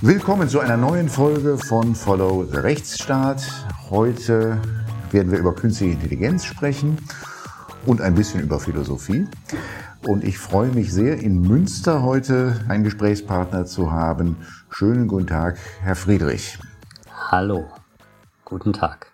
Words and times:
Willkommen 0.00 0.48
zu 0.48 0.60
einer 0.60 0.76
neuen 0.76 1.08
Folge 1.08 1.58
von 1.58 1.96
Follow 1.96 2.44
the 2.44 2.58
Rechtsstaat. 2.58 3.42
Heute 3.90 4.62
werden 5.10 5.32
wir 5.32 5.40
über 5.40 5.52
künstliche 5.56 5.94
Intelligenz 5.94 6.44
sprechen 6.44 6.98
und 7.84 8.00
ein 8.00 8.14
bisschen 8.14 8.40
über 8.40 8.60
Philosophie. 8.60 9.26
Und 10.06 10.22
ich 10.22 10.38
freue 10.38 10.70
mich 10.70 10.92
sehr, 10.92 11.18
in 11.18 11.40
Münster 11.40 12.04
heute 12.04 12.64
einen 12.68 12.84
Gesprächspartner 12.84 13.66
zu 13.66 13.90
haben. 13.90 14.36
Schönen 14.70 15.08
guten 15.08 15.26
Tag, 15.26 15.58
Herr 15.82 15.96
Friedrich. 15.96 16.60
Hallo, 17.32 17.66
guten 18.44 18.72
Tag. 18.72 19.08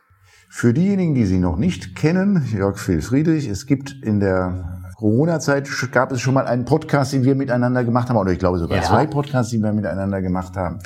Für 0.50 0.74
diejenigen, 0.74 1.14
die 1.14 1.24
Sie 1.24 1.38
noch 1.38 1.56
nicht 1.56 1.96
kennen, 1.96 2.46
Jörg 2.52 2.78
Phil 2.78 3.00
Friedrich, 3.00 3.48
es 3.48 3.64
gibt 3.64 3.96
in 4.02 4.20
der 4.20 4.83
Corona-Zeit 5.04 5.68
gab 5.92 6.12
es 6.12 6.22
schon 6.22 6.32
mal 6.32 6.46
einen 6.46 6.64
Podcast, 6.64 7.12
den 7.12 7.24
wir 7.24 7.34
miteinander 7.34 7.84
gemacht 7.84 8.08
haben, 8.08 8.16
oder 8.16 8.32
ich 8.32 8.38
glaube 8.38 8.58
sogar 8.58 8.78
ja. 8.78 8.84
zwei 8.84 9.06
Podcasts, 9.06 9.50
die 9.50 9.58
wir 9.58 9.74
miteinander 9.74 10.22
gemacht 10.22 10.56
haben. 10.56 10.78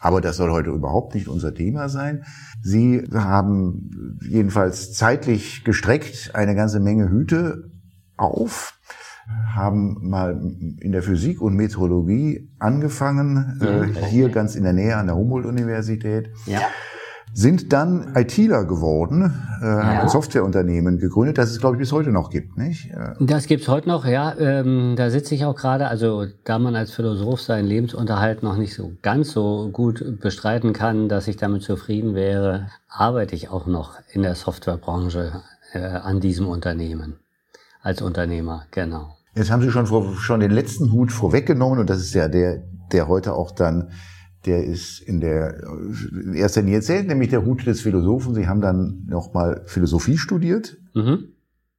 Aber 0.00 0.22
das 0.22 0.38
soll 0.38 0.50
heute 0.50 0.70
überhaupt 0.70 1.14
nicht 1.14 1.28
unser 1.28 1.52
Thema 1.52 1.90
sein. 1.90 2.24
Sie 2.62 3.06
haben 3.12 4.18
jedenfalls 4.26 4.94
zeitlich 4.94 5.62
gestreckt 5.62 6.30
eine 6.32 6.54
ganze 6.54 6.80
Menge 6.80 7.10
Hüte 7.10 7.70
auf, 8.16 8.80
haben 9.54 10.08
mal 10.08 10.40
in 10.80 10.92
der 10.92 11.02
Physik 11.02 11.42
und 11.42 11.54
Meteorologie 11.54 12.48
angefangen, 12.58 13.58
mhm. 13.60 13.94
äh, 13.94 14.06
hier 14.06 14.30
ganz 14.30 14.54
in 14.54 14.62
der 14.62 14.72
Nähe 14.72 14.96
an 14.96 15.04
der 15.04 15.16
Humboldt-Universität. 15.16 16.30
Ja 16.46 16.62
sind 17.36 17.74
dann 17.74 18.14
ITler 18.14 18.64
geworden, 18.64 19.30
äh, 19.60 19.66
ja. 19.66 19.82
haben 19.82 19.98
ein 19.98 20.08
Softwareunternehmen 20.08 20.98
gegründet, 20.98 21.36
das 21.36 21.50
es, 21.50 21.60
glaube 21.60 21.76
ich, 21.76 21.80
bis 21.80 21.92
heute 21.92 22.10
noch 22.10 22.30
gibt, 22.30 22.56
nicht? 22.56 22.90
Das 23.20 23.46
gibt's 23.46 23.68
heute 23.68 23.88
noch, 23.88 24.06
ja. 24.06 24.34
Ähm, 24.38 24.94
da 24.96 25.10
sitze 25.10 25.34
ich 25.34 25.44
auch 25.44 25.54
gerade, 25.54 25.88
also 25.88 26.24
da 26.44 26.58
man 26.58 26.74
als 26.74 26.92
Philosoph 26.92 27.42
seinen 27.42 27.66
Lebensunterhalt 27.66 28.42
noch 28.42 28.56
nicht 28.56 28.74
so 28.74 28.92
ganz 29.02 29.32
so 29.32 29.68
gut 29.70 30.18
bestreiten 30.18 30.72
kann, 30.72 31.10
dass 31.10 31.28
ich 31.28 31.36
damit 31.36 31.62
zufrieden 31.62 32.14
wäre, 32.14 32.68
arbeite 32.88 33.34
ich 33.34 33.50
auch 33.50 33.66
noch 33.66 33.98
in 34.10 34.22
der 34.22 34.34
Softwarebranche 34.34 35.42
äh, 35.74 35.80
an 35.80 36.20
diesem 36.20 36.48
Unternehmen. 36.48 37.16
Als 37.82 38.00
Unternehmer, 38.00 38.64
genau. 38.70 39.14
Jetzt 39.34 39.50
haben 39.50 39.60
Sie 39.60 39.70
schon, 39.70 39.86
vor, 39.86 40.16
schon 40.16 40.40
den 40.40 40.52
letzten 40.52 40.90
Hut 40.90 41.12
vorweggenommen 41.12 41.80
und 41.80 41.90
das 41.90 41.98
ist 41.98 42.14
ja 42.14 42.28
der, 42.28 42.62
der 42.92 43.08
heute 43.08 43.34
auch 43.34 43.50
dann 43.50 43.90
der 44.46 44.64
ist 44.64 45.00
in 45.00 45.20
der 45.20 45.62
in 46.10 46.34
erster 46.34 46.62
Linie 46.62 46.76
erzählt, 46.76 47.06
nämlich 47.08 47.30
der 47.30 47.44
Hut 47.44 47.66
des 47.66 47.80
Philosophen. 47.80 48.34
Sie 48.34 48.46
haben 48.46 48.60
dann 48.60 49.04
nochmal 49.08 49.62
Philosophie 49.66 50.16
studiert 50.16 50.76
mhm. 50.94 51.28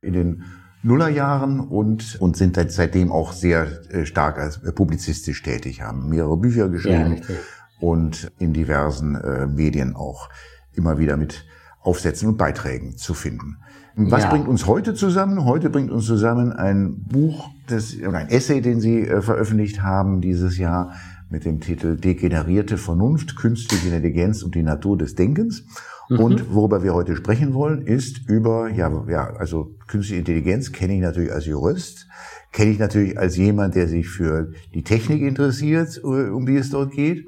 in 0.02 0.14
den 0.14 0.44
Nullerjahren 0.84 1.60
und, 1.60 2.18
und 2.22 2.38
sind 2.38 2.60
seitdem 2.70 3.12
auch 3.12 3.34
sehr 3.34 3.68
äh, 3.92 4.06
stark 4.06 4.38
als 4.38 4.64
äh, 4.64 4.72
publizistisch 4.72 5.42
tätig, 5.42 5.82
haben 5.82 6.10
mehrere 6.10 6.38
Bücher 6.38 6.70
geschrieben 6.70 7.22
ja, 7.28 7.36
und 7.80 8.32
in 8.40 8.54
diversen 8.54 9.16
äh, 9.16 9.48
Medien 9.48 9.96
auch 9.96 10.30
immer 10.74 10.98
wieder 11.00 11.18
mit 11.18 11.46
Aufsätzen 11.82 12.30
und 12.30 12.38
Beiträgen 12.38 12.98
zu 12.98 13.14
finden. 13.14 13.58
Was 13.96 14.24
ja. 14.24 14.30
bringt 14.30 14.48
uns 14.48 14.68
heute 14.68 14.94
zusammen? 14.94 15.44
Heute 15.44 15.72
bringt 15.72 15.90
uns 15.90 16.06
zusammen 16.06 16.54
ein 16.54 17.04
Buch, 17.04 17.50
das, 17.68 17.96
oder 18.00 18.20
ein 18.20 18.30
Essay, 18.30 18.62
den 18.62 18.80
Sie 18.80 19.02
äh, 19.02 19.24
veröffentlicht 19.24 19.82
haben 19.82 20.22
dieses 20.22 20.58
Jahr 20.60 20.94
mit 21.30 21.46
dem 21.46 21.60
Titel 21.60 21.98
Degenerierte 21.98 22.78
Vernunft, 22.78 23.36
künstliche 23.36 23.88
Intelligenz 23.88 24.44
und 24.44 24.56
die 24.56 24.64
Natur 24.64 24.98
des 24.98 25.16
Denkens. 25.16 25.66
Mhm. 26.10 26.20
Und 26.20 26.54
worüber 26.54 26.84
wir 26.84 26.94
heute 26.94 27.16
sprechen 27.16 27.54
wollen, 27.54 27.82
ist 27.82 28.30
über, 28.30 28.70
ja, 28.70 29.06
ja, 29.10 29.34
also 29.36 29.76
künstliche 29.88 30.20
Intelligenz 30.20 30.72
kenne 30.72 30.96
ich 30.96 31.02
natürlich 31.02 31.32
als 31.32 31.46
Jurist, 31.46 32.08
kenne 32.52 32.72
ich 32.72 32.80
natürlich 32.80 33.20
als 33.20 33.36
jemand, 33.36 33.76
der 33.76 33.88
sich 33.88 34.08
für 34.08 34.52
die 34.74 34.84
Technik 34.84 35.22
interessiert, 35.22 36.00
äh, 36.04 36.30
um 36.30 36.46
die 36.46 36.56
es 36.56 36.70
dort 36.70 36.92
geht. 36.92 37.26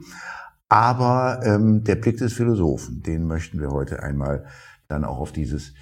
Aber 0.69 1.41
ähm, 1.43 1.83
der 1.83 1.95
Blick 1.95 2.17
des 2.17 2.33
Philosophen, 2.33 3.01
den 3.01 3.25
möchten 3.25 3.59
wir 3.59 3.71
heute 3.71 4.03
einmal 4.03 4.45
dann 4.87 5.03
auch 5.03 5.19
auf 5.19 5.31
dieses 5.31 5.73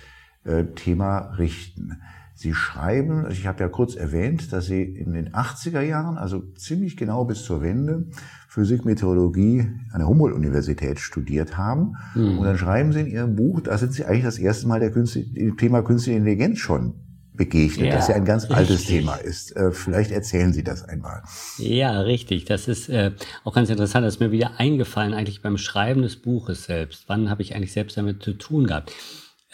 äh, 0.46 0.63
Thema 0.75 1.34
richten. 1.38 2.02
Sie 2.38 2.53
schreiben, 2.53 3.25
also 3.25 3.31
ich 3.31 3.48
habe 3.48 3.62
ja 3.62 3.68
kurz 3.68 3.96
erwähnt, 3.96 4.53
dass 4.53 4.68
Sie 4.68 4.84
in 4.84 5.14
den 5.14 5.30
80er 5.30 5.81
Jahren, 5.81 6.20
also 6.20 6.44
ziemlich 6.56 6.96
genau 6.96 7.25
bis 7.25 7.44
zur 7.44 7.64
Wende, 7.64 8.06
Physik, 8.48 8.86
Meteorologie 8.86 9.62
an 9.92 9.98
der 9.98 10.08
Humboldt-Universität 10.08 11.00
studiert 11.00 11.58
haben. 11.58 11.96
Mhm. 12.14 12.38
Und 12.38 12.46
dann 12.46 12.56
schreiben 12.59 12.94
Sie 12.94 13.00
in 13.00 13.08
Ihrem 13.08 13.36
Buch, 13.36 13.62
da 13.62 13.80
sind 13.80 13.94
Sie 13.94 14.06
eigentlich 14.06 14.24
das 14.24 14.38
erste 14.38 14.68
Mal 14.68 14.80
der 14.80 14.92
Künstliche, 14.92 15.34
dem 15.34 15.58
Thema 15.58 15.81
künstliche 15.81 16.20
Intelligenz 16.20 16.59
schon 16.59 16.94
begegnet, 17.34 17.88
ja, 17.88 17.96
das 17.96 18.08
ja 18.08 18.14
ein 18.14 18.25
ganz 18.25 18.44
richtig. 18.44 18.58
altes 18.58 18.86
Thema 18.86 19.16
ist. 19.16 19.56
Äh, 19.56 19.72
vielleicht 19.72 20.12
erzählen 20.12 20.54
Sie 20.54 20.64
das 20.64 20.84
einmal. 20.84 21.24
Ja, 21.58 22.02
richtig. 22.02 22.46
Das 22.46 22.68
ist 22.68 22.88
äh, 22.90 23.14
auch 23.46 23.56
ganz 23.56 23.72
interessant. 23.72 24.06
Das 24.06 24.16
ist 24.16 24.19
mir 24.19 24.31
wieder 24.31 24.59
eingefallen, 24.59 25.16
eigentlich 25.16 25.42
beim 25.42 25.58
Schreiben 25.58 26.04
des 26.04 26.18
Buches 26.18 26.66
selbst. 26.66 27.06
Wann 27.08 27.31
habe 27.31 27.42
ich 27.42 27.56
eigentlich 27.56 27.74
selbst 27.74 27.98
damit 27.98 28.22
zu 28.22 28.34
tun 28.34 28.68
gehabt? 28.68 28.92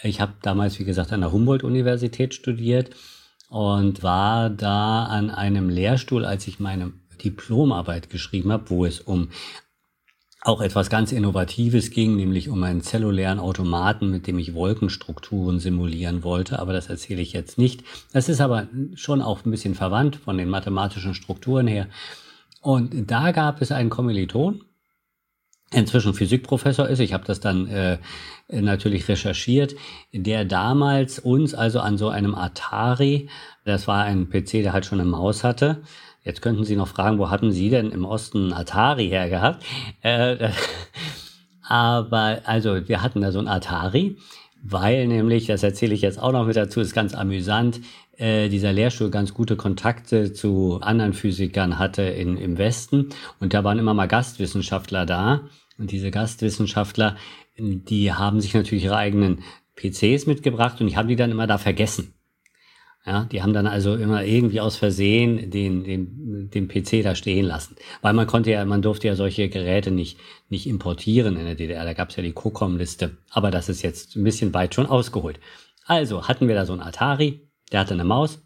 Ich 0.02 0.20
habe 0.20 0.34
damals, 0.42 0.78
wie 0.78 0.84
gesagt, 0.84 1.12
an 1.12 1.20
der 1.20 1.32
Humboldt-Universität 1.32 2.34
studiert 2.34 2.90
und 3.48 4.02
war 4.02 4.50
da 4.50 5.04
an 5.06 5.30
einem 5.30 5.68
Lehrstuhl, 5.68 6.24
als 6.24 6.46
ich 6.46 6.60
meine 6.60 6.92
Diplomarbeit 7.22 8.10
geschrieben 8.10 8.52
habe, 8.52 8.70
wo 8.70 8.84
es 8.84 9.00
um 9.00 9.28
auch 10.44 10.60
etwas 10.60 10.90
ganz 10.90 11.10
Innovatives 11.10 11.90
ging, 11.90 12.16
nämlich 12.16 12.50
um 12.50 12.62
einen 12.62 12.82
zellulären 12.82 13.38
Automaten, 13.40 14.10
mit 14.10 14.26
dem 14.26 14.38
ich 14.38 14.52
Wolkenstrukturen 14.52 15.58
simulieren 15.58 16.22
wollte. 16.22 16.58
Aber 16.58 16.74
das 16.74 16.90
erzähle 16.90 17.22
ich 17.22 17.32
jetzt 17.32 17.56
nicht. 17.56 17.82
Das 18.12 18.28
ist 18.28 18.42
aber 18.42 18.68
schon 18.94 19.22
auch 19.22 19.44
ein 19.44 19.50
bisschen 19.50 19.74
verwandt 19.74 20.16
von 20.16 20.36
den 20.36 20.50
mathematischen 20.50 21.14
Strukturen 21.14 21.66
her. 21.66 21.88
Und 22.60 23.10
da 23.10 23.32
gab 23.32 23.62
es 23.62 23.72
einen 23.72 23.88
Kommiliton, 23.88 24.62
inzwischen 25.72 26.14
Physikprofessor 26.14 26.88
ist, 26.88 27.00
ich 27.00 27.12
habe 27.12 27.24
das 27.24 27.40
dann 27.40 27.66
äh, 27.66 27.98
natürlich 28.48 29.08
recherchiert, 29.08 29.74
der 30.12 30.44
damals 30.44 31.18
uns 31.18 31.54
also 31.54 31.80
an 31.80 31.98
so 31.98 32.08
einem 32.08 32.34
Atari, 32.34 33.28
das 33.64 33.88
war 33.88 34.04
ein 34.04 34.28
PC, 34.28 34.62
der 34.62 34.72
halt 34.72 34.86
schon 34.86 35.00
eine 35.00 35.08
Maus 35.08 35.42
hatte, 35.44 35.82
Jetzt 36.24 36.40
könnten 36.40 36.64
Sie 36.64 36.74
noch 36.74 36.88
fragen, 36.88 37.18
wo 37.18 37.28
hatten 37.28 37.52
Sie 37.52 37.68
denn 37.68 37.90
im 37.90 38.06
Osten 38.06 38.54
Atari 38.54 39.08
hergehabt? 39.08 39.62
Äh, 40.00 40.48
aber 41.62 42.40
also 42.44 42.88
wir 42.88 43.02
hatten 43.02 43.20
da 43.20 43.30
so 43.30 43.38
ein 43.38 43.48
Atari, 43.48 44.16
weil 44.62 45.06
nämlich, 45.06 45.46
das 45.46 45.62
erzähle 45.62 45.94
ich 45.94 46.00
jetzt 46.00 46.18
auch 46.18 46.32
noch 46.32 46.46
mit 46.46 46.56
dazu, 46.56 46.80
ist 46.80 46.94
ganz 46.94 47.14
amüsant, 47.14 47.80
äh, 48.16 48.48
dieser 48.48 48.72
Lehrstuhl 48.72 49.10
ganz 49.10 49.34
gute 49.34 49.56
Kontakte 49.56 50.32
zu 50.32 50.78
anderen 50.80 51.12
Physikern 51.12 51.78
hatte 51.78 52.02
in, 52.02 52.36
im 52.36 52.58
Westen 52.58 53.10
und 53.40 53.54
da 53.54 53.64
waren 53.64 53.78
immer 53.78 53.94
mal 53.94 54.06
Gastwissenschaftler 54.06 55.06
da 55.06 55.48
und 55.78 55.90
diese 55.90 56.10
Gastwissenschaftler, 56.10 57.16
die 57.58 58.12
haben 58.12 58.40
sich 58.40 58.54
natürlich 58.54 58.84
ihre 58.84 58.96
eigenen 58.96 59.42
PCs 59.76 60.26
mitgebracht 60.26 60.80
und 60.80 60.88
ich 60.88 60.96
habe 60.96 61.08
die 61.08 61.16
dann 61.16 61.30
immer 61.30 61.46
da 61.46 61.58
vergessen. 61.58 62.14
Ja, 63.06 63.26
die 63.26 63.42
haben 63.42 63.52
dann 63.52 63.66
also 63.66 63.96
immer 63.96 64.24
irgendwie 64.24 64.62
aus 64.62 64.76
Versehen 64.76 65.50
den, 65.50 65.84
den, 65.84 66.48
den 66.48 66.68
PC 66.68 67.02
da 67.02 67.14
stehen 67.14 67.44
lassen. 67.44 67.76
Weil 68.00 68.14
man 68.14 68.26
konnte 68.26 68.50
ja, 68.50 68.64
man 68.64 68.80
durfte 68.80 69.08
ja 69.08 69.14
solche 69.14 69.50
Geräte 69.50 69.90
nicht, 69.90 70.18
nicht 70.48 70.66
importieren 70.66 71.36
in 71.36 71.44
der 71.44 71.54
DDR. 71.54 71.84
Da 71.84 71.92
gab 71.92 72.08
es 72.08 72.16
ja 72.16 72.22
die 72.22 72.32
COCOM-Liste. 72.32 73.18
Aber 73.28 73.50
das 73.50 73.68
ist 73.68 73.82
jetzt 73.82 74.16
ein 74.16 74.24
bisschen 74.24 74.54
weit 74.54 74.74
schon 74.74 74.86
ausgeholt. 74.86 75.38
Also 75.84 76.28
hatten 76.28 76.48
wir 76.48 76.54
da 76.54 76.64
so 76.64 76.72
einen 76.72 76.80
Atari, 76.80 77.43
der 77.72 77.80
hatte 77.80 77.94
eine 77.94 78.04
Maus, 78.04 78.40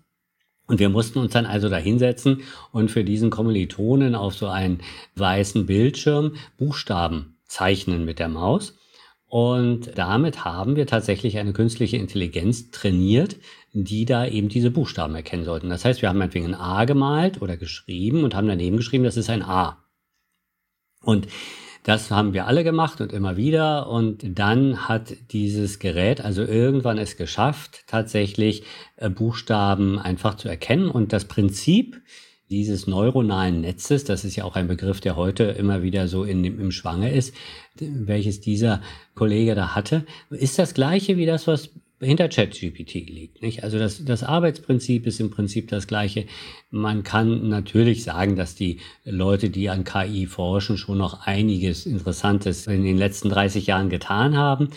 und 0.69 0.81
wir 0.81 0.91
mussten 0.91 1.19
uns 1.19 1.33
dann 1.33 1.47
also 1.47 1.69
da 1.71 1.79
hinsetzen 1.79 2.43
und 2.73 2.91
für 2.91 3.03
diesen 3.03 3.31
Kommilitonen 3.31 4.15
auf 4.15 4.35
so 4.35 4.49
einen 4.49 4.83
weißen 5.17 5.65
Bildschirm 5.65 6.37
Buchstaben 6.59 7.39
zeichnen 7.47 8.05
mit 8.05 8.19
der 8.19 8.29
Maus. 8.29 8.79
Und 9.27 9.97
damit 9.97 10.45
haben 10.45 10.77
wir 10.77 10.87
tatsächlich 10.87 11.39
eine 11.39 11.55
künstliche 11.55 11.97
Intelligenz 11.97 12.71
trainiert, 12.71 13.37
die 13.73 14.05
da 14.05 14.27
eben 14.27 14.49
diese 14.49 14.71
Buchstaben 14.71 15.15
erkennen 15.15 15.45
sollten. 15.45 15.71
Das 15.71 15.85
heißt, 15.85 16.03
wir 16.03 16.11
haben 16.11 16.19
meinetwegen 16.19 16.55
ein 16.55 16.55
A 16.55 16.85
gemalt 16.85 17.41
oder 17.41 17.57
geschrieben 17.57 18.25
und 18.25 18.35
haben 18.35 18.49
daneben 18.49 18.77
geschrieben, 18.77 19.05
das 19.05 19.17
ist 19.17 19.31
ein 19.31 19.43
A. 19.43 19.85
Und 21.03 21.29
das 21.89 22.11
haben 22.11 22.35
wir 22.35 22.47
alle 22.47 22.65
gemacht 22.65 23.01
und 23.01 23.15
immer 23.15 23.39
wieder. 23.39 23.89
Und 23.89 24.39
dann 24.39 24.89
hat 24.89 25.15
dieses 25.31 25.79
Gerät 25.79 26.21
also 26.21 26.43
irgendwann 26.43 26.99
es 26.99 27.17
geschafft, 27.17 27.85
tatsächlich 27.87 28.63
äh, 28.97 29.09
Buchstaben 29.09 29.99
einfach 29.99 30.35
zu 30.35 30.51
erkennen. 30.51 30.91
Und 30.91 31.15
das 31.15 31.25
Prinzip 31.25 32.03
dieses 32.51 32.87
neuronalen 32.87 33.63
Netzes, 33.63 34.05
das 34.05 34.27
ist 34.27 34.37
ja 34.37 34.45
auch 34.45 34.55
ein 34.55 34.69
Begriff, 34.69 35.01
der 35.01 35.17
heute 35.17 35.45
immer 35.45 35.83
wieder 35.83 36.09
so 36.09 36.25
in, 36.25 36.45
im 36.45 36.73
Schwange 36.73 37.11
ist, 37.11 37.35
welches 37.81 38.43
dieser 38.43 38.83
Kollege 39.15 39.55
da 39.55 39.75
hatte, 39.75 40.05
ist 40.29 40.59
das 40.59 40.75
gleiche 40.75 41.17
wie 41.17 41.25
das, 41.25 41.47
was 41.47 41.71
hinter 42.01 42.29
ChatGPT 42.29 42.95
liegt. 43.09 43.43
Nicht? 43.43 43.65
Also 43.65 43.79
das, 43.79 44.05
das 44.05 44.23
Arbeitsprinzip 44.23 45.07
ist 45.07 45.21
im 45.21 45.31
Prinzip 45.31 45.69
das 45.69 45.87
gleiche. 45.87 46.27
Man 46.71 47.03
kann 47.03 47.49
natürlich 47.49 48.05
sagen, 48.05 48.37
dass 48.37 48.55
die 48.55 48.81
Leute, 49.05 49.51
die 49.51 49.69
an 49.69 49.85
KI 49.85 50.27
forschen, 50.27 50.77
schon 50.77 50.99
noch 50.99 51.27
einiges 51.27 51.87
Interessantes 51.87 52.67
in 52.67 52.85
den 52.85 52.99
letzten 52.99 53.29
30 53.29 53.67
Jahren 53.67 53.89
getan 53.89 54.37
haben 54.37 54.71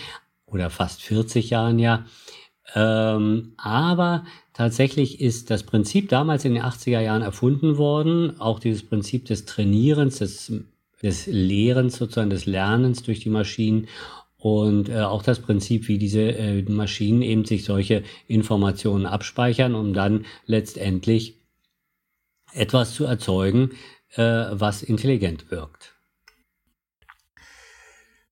oder 0.45 0.69
fast 0.69 1.01
40 1.03 1.49
Jahren 1.51 1.79
ja. 1.79 2.05
Ähm, 2.73 3.53
aber 3.57 4.25
tatsächlich 4.53 5.19
ist 5.21 5.49
das 5.49 5.63
Prinzip 5.63 6.09
damals 6.09 6.45
in 6.45 6.53
den 6.53 6.63
80er 6.63 7.01
Jahren 7.01 7.21
erfunden 7.21 7.77
worden, 7.77 8.39
auch 8.39 8.59
dieses 8.59 8.83
Prinzip 8.83 9.25
des 9.25 9.45
Trainierens, 9.45 10.19
des 10.19 10.51
des 11.01 11.25
Lehrens, 11.25 11.97
sozusagen 11.97 12.29
des 12.29 12.45
Lernens 12.45 13.03
durch 13.03 13.19
die 13.19 13.29
Maschinen 13.29 13.87
und 14.41 14.89
äh, 14.89 15.01
auch 15.01 15.21
das 15.21 15.39
Prinzip, 15.39 15.87
wie 15.87 15.99
diese 15.99 16.21
äh, 16.21 16.63
Maschinen 16.63 17.21
eben 17.21 17.45
sich 17.45 17.63
solche 17.63 18.01
Informationen 18.27 19.05
abspeichern, 19.05 19.75
um 19.75 19.93
dann 19.93 20.25
letztendlich 20.47 21.39
etwas 22.51 22.95
zu 22.95 23.05
erzeugen, 23.05 23.71
äh, 24.15 24.23
was 24.51 24.81
intelligent 24.81 25.51
wirkt. 25.51 25.95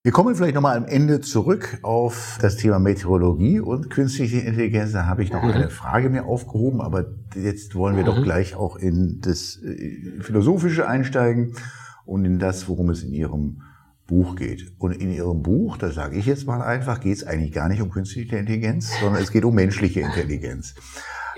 Wir 0.02 0.12
kommen 0.12 0.34
vielleicht 0.34 0.56
nochmal 0.56 0.78
am 0.78 0.86
Ende 0.86 1.22
zurück 1.22 1.78
auf 1.84 2.40
das 2.42 2.56
Thema 2.56 2.80
Meteorologie 2.80 3.60
und 3.60 3.92
künstliche 3.92 4.40
Intelligenz. 4.40 4.94
Da 4.94 5.06
habe 5.06 5.22
ich 5.22 5.32
noch 5.32 5.44
mhm. 5.44 5.52
eine 5.52 5.70
Frage 5.70 6.10
mir 6.10 6.26
aufgehoben, 6.26 6.82
aber 6.82 7.06
jetzt 7.36 7.76
wollen 7.76 7.96
wir 7.96 8.04
mhm. 8.04 8.08
doch 8.08 8.24
gleich 8.24 8.56
auch 8.56 8.78
in 8.78 9.22
das 9.22 9.62
äh, 9.62 10.22
Philosophische 10.22 10.88
einsteigen 10.88 11.54
und 12.06 12.26
in 12.26 12.40
das, 12.40 12.68
worum 12.68 12.90
es 12.90 13.04
in 13.04 13.14
Ihrem 13.14 13.62
Buch 14.10 14.36
geht. 14.36 14.74
Und 14.80 14.92
in 14.92 15.12
Ihrem 15.12 15.44
Buch, 15.44 15.78
da 15.78 15.92
sage 15.92 16.18
ich 16.18 16.26
jetzt 16.26 16.48
mal 16.48 16.62
einfach, 16.62 17.00
geht 17.00 17.16
es 17.16 17.26
eigentlich 17.26 17.54
gar 17.54 17.70
nicht 17.70 17.82
um 17.82 17.92
künstliche 17.92 18.36
Intelligenz, 18.36 18.92
sondern 19.00 19.22
es 19.22 19.32
geht 19.32 19.46
um 19.46 19.54
menschliche 19.56 20.02
Intelligenz. 20.02 20.74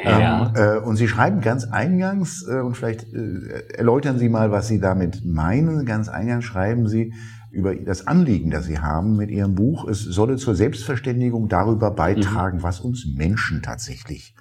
Ja. 0.03 0.47
Ähm, 0.47 0.55
äh, 0.55 0.77
und 0.79 0.95
Sie 0.95 1.07
schreiben 1.07 1.41
ganz 1.41 1.65
eingangs, 1.65 2.47
äh, 2.47 2.61
und 2.61 2.75
vielleicht 2.75 3.13
äh, 3.13 3.75
erläutern 3.75 4.17
Sie 4.17 4.29
mal, 4.29 4.51
was 4.51 4.67
Sie 4.67 4.79
damit 4.79 5.25
meinen, 5.25 5.85
ganz 5.85 6.07
eingangs 6.07 6.45
schreiben 6.45 6.87
Sie 6.87 7.13
über 7.51 7.75
das 7.75 8.07
Anliegen, 8.07 8.49
das 8.49 8.65
Sie 8.65 8.79
haben 8.79 9.17
mit 9.17 9.29
Ihrem 9.29 9.53
Buch, 9.53 9.87
es 9.87 9.99
solle 9.99 10.37
zur 10.37 10.55
Selbstverständigung 10.55 11.49
darüber 11.49 11.91
beitragen, 11.91 12.59
mhm. 12.59 12.63
was 12.63 12.79
uns 12.79 13.05
Menschen 13.15 13.61
tatsächlich 13.61 14.33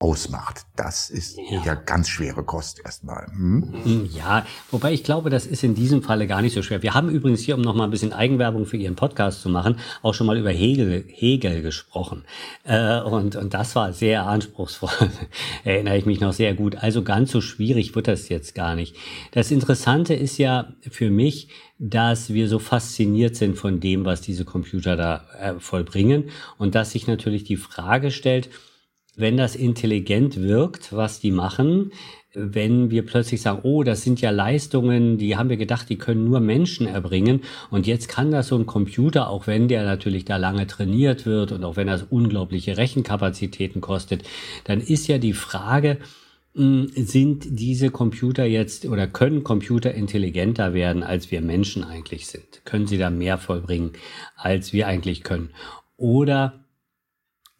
ausmacht. 0.00 0.62
Das 0.76 1.10
ist 1.10 1.38
ja, 1.50 1.62
ja 1.62 1.74
ganz 1.74 2.08
schwere 2.08 2.42
Kost 2.42 2.80
erstmal. 2.82 3.26
Hm? 3.26 3.74
hm? 3.84 4.10
Ja, 4.12 4.46
wobei 4.70 4.94
ich 4.94 5.04
glaube, 5.04 5.28
das 5.28 5.46
ist 5.46 5.62
in 5.62 5.74
diesem 5.74 6.02
Falle 6.02 6.26
gar 6.26 6.40
nicht 6.40 6.54
so 6.54 6.62
schwer. 6.62 6.82
Wir 6.82 6.94
haben 6.94 7.10
übrigens 7.10 7.42
hier, 7.42 7.54
um 7.54 7.60
noch 7.60 7.74
mal 7.74 7.84
ein 7.84 7.90
bisschen 7.90 8.14
Eigenwerbung 8.14 8.64
für 8.64 8.78
Ihren 8.78 8.96
Podcast 8.96 9.42
zu 9.42 9.50
machen, 9.50 9.76
auch 10.00 10.14
schon 10.14 10.26
mal 10.26 10.38
über 10.38 10.50
Hegel, 10.50 11.04
Hegel 11.06 11.60
gesprochen. 11.60 12.24
Äh, 12.64 13.00
und, 13.02 13.36
und 13.36 13.52
das 13.52 13.76
war 13.76 13.92
sehr 13.92 14.26
anspruchsvoll. 14.26 15.10
Erinnere 15.64 15.98
ich 15.98 16.06
mich 16.06 16.20
noch 16.20 16.32
sehr 16.32 16.54
gut. 16.54 16.76
Also 16.76 17.02
ganz 17.02 17.30
so 17.30 17.42
schwierig 17.42 17.94
wird 17.94 18.08
das 18.08 18.30
jetzt 18.30 18.54
gar 18.54 18.74
nicht. 18.74 18.96
Das 19.32 19.50
Interessante 19.50 20.14
ist 20.14 20.38
ja 20.38 20.72
für 20.90 21.10
mich, 21.10 21.48
dass 21.78 22.32
wir 22.32 22.48
so 22.48 22.58
fasziniert 22.58 23.36
sind 23.36 23.58
von 23.58 23.80
dem, 23.80 24.06
was 24.06 24.22
diese 24.22 24.46
Computer 24.46 24.96
da 24.96 25.26
äh, 25.38 25.60
vollbringen 25.60 26.30
und 26.56 26.74
dass 26.74 26.92
sich 26.92 27.06
natürlich 27.06 27.44
die 27.44 27.58
Frage 27.58 28.10
stellt, 28.10 28.48
wenn 29.16 29.36
das 29.36 29.56
intelligent 29.56 30.40
wirkt, 30.40 30.92
was 30.92 31.20
die 31.20 31.30
machen, 31.30 31.92
wenn 32.32 32.90
wir 32.90 33.04
plötzlich 33.04 33.42
sagen, 33.42 33.60
oh, 33.64 33.82
das 33.82 34.02
sind 34.02 34.20
ja 34.20 34.30
Leistungen, 34.30 35.18
die 35.18 35.36
haben 35.36 35.48
wir 35.48 35.56
gedacht, 35.56 35.88
die 35.88 35.98
können 35.98 36.24
nur 36.24 36.38
Menschen 36.38 36.86
erbringen. 36.86 37.40
Und 37.70 37.86
jetzt 37.86 38.08
kann 38.08 38.30
das 38.30 38.48
so 38.48 38.56
ein 38.56 38.66
Computer, 38.66 39.28
auch 39.28 39.46
wenn 39.46 39.66
der 39.66 39.84
natürlich 39.84 40.24
da 40.24 40.36
lange 40.36 40.66
trainiert 40.66 41.26
wird 41.26 41.50
und 41.50 41.64
auch 41.64 41.76
wenn 41.76 41.88
das 41.88 42.04
unglaubliche 42.04 42.76
Rechenkapazitäten 42.76 43.80
kostet, 43.80 44.22
dann 44.64 44.80
ist 44.80 45.08
ja 45.08 45.18
die 45.18 45.32
Frage, 45.32 45.98
hm, 46.54 46.90
sind 46.94 47.46
diese 47.48 47.90
Computer 47.90 48.44
jetzt 48.44 48.84
oder 48.86 49.08
können 49.08 49.42
Computer 49.42 49.92
intelligenter 49.92 50.72
werden, 50.72 51.02
als 51.02 51.32
wir 51.32 51.40
Menschen 51.40 51.82
eigentlich 51.82 52.28
sind? 52.28 52.64
Können 52.64 52.86
sie 52.86 52.98
da 52.98 53.10
mehr 53.10 53.38
vollbringen, 53.38 53.92
als 54.36 54.72
wir 54.72 54.86
eigentlich 54.86 55.24
können? 55.24 55.50
Oder 55.96 56.64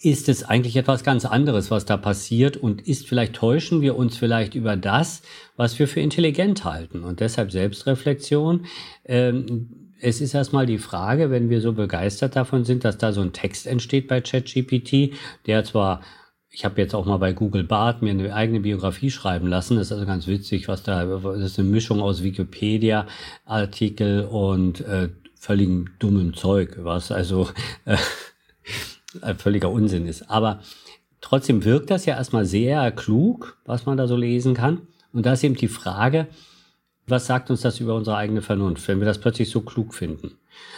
ist 0.02 0.28
es 0.28 0.44
eigentlich 0.44 0.76
etwas 0.76 1.04
ganz 1.04 1.24
anderes, 1.24 1.70
was 1.70 1.84
da 1.84 1.96
passiert 1.96 2.56
und 2.56 2.86
ist 2.86 3.06
vielleicht 3.06 3.34
täuschen 3.34 3.82
wir 3.82 3.96
uns 3.96 4.16
vielleicht 4.16 4.54
über 4.54 4.76
das, 4.76 5.22
was 5.56 5.78
wir 5.78 5.88
für 5.88 6.00
intelligent 6.00 6.64
halten 6.64 7.04
und 7.04 7.20
deshalb 7.20 7.52
Selbstreflexion. 7.52 8.66
Ähm, 9.04 9.92
es 10.00 10.22
ist 10.22 10.32
erstmal 10.32 10.64
die 10.64 10.78
Frage, 10.78 11.30
wenn 11.30 11.50
wir 11.50 11.60
so 11.60 11.74
begeistert 11.74 12.34
davon 12.34 12.64
sind, 12.64 12.84
dass 12.84 12.96
da 12.96 13.12
so 13.12 13.20
ein 13.20 13.34
Text 13.34 13.66
entsteht 13.66 14.08
bei 14.08 14.22
ChatGPT, 14.22 15.12
der 15.46 15.64
zwar 15.64 16.00
ich 16.52 16.64
habe 16.64 16.80
jetzt 16.80 16.96
auch 16.96 17.06
mal 17.06 17.18
bei 17.18 17.32
Google 17.32 17.62
Bart 17.62 18.02
mir 18.02 18.10
eine 18.10 18.34
eigene 18.34 18.58
Biografie 18.58 19.12
schreiben 19.12 19.46
lassen. 19.46 19.76
Das 19.76 19.86
ist 19.86 19.92
also 19.92 20.04
ganz 20.04 20.26
witzig, 20.26 20.66
was 20.66 20.82
da, 20.82 21.04
das 21.04 21.38
ist 21.38 21.60
eine 21.60 21.68
Mischung 21.68 22.00
aus 22.00 22.24
Wikipedia-Artikel 22.24 24.24
und 24.24 24.80
äh, 24.80 25.10
völligem 25.36 25.90
dummem 26.00 26.34
Zeug, 26.34 26.76
was 26.82 27.12
also 27.12 27.48
äh, 27.84 27.96
völliger 29.38 29.70
Unsinn 29.70 30.06
ist. 30.06 30.30
Aber 30.30 30.60
trotzdem 31.20 31.64
wirkt 31.64 31.90
das 31.90 32.06
ja 32.06 32.16
erstmal 32.16 32.46
sehr 32.46 32.90
klug, 32.92 33.58
was 33.64 33.86
man 33.86 33.96
da 33.96 34.06
so 34.06 34.16
lesen 34.16 34.54
kann. 34.54 34.82
Und 35.12 35.26
da 35.26 35.32
ist 35.32 35.44
eben 35.44 35.56
die 35.56 35.68
Frage, 35.68 36.28
was 37.06 37.26
sagt 37.26 37.50
uns 37.50 37.60
das 37.62 37.80
über 37.80 37.94
unsere 37.94 38.16
eigene 38.16 38.42
Vernunft, 38.42 38.86
wenn 38.86 39.00
wir 39.00 39.06
das 39.06 39.18
plötzlich 39.18 39.50
so 39.50 39.62
klug 39.62 39.94
finden? 39.94 40.32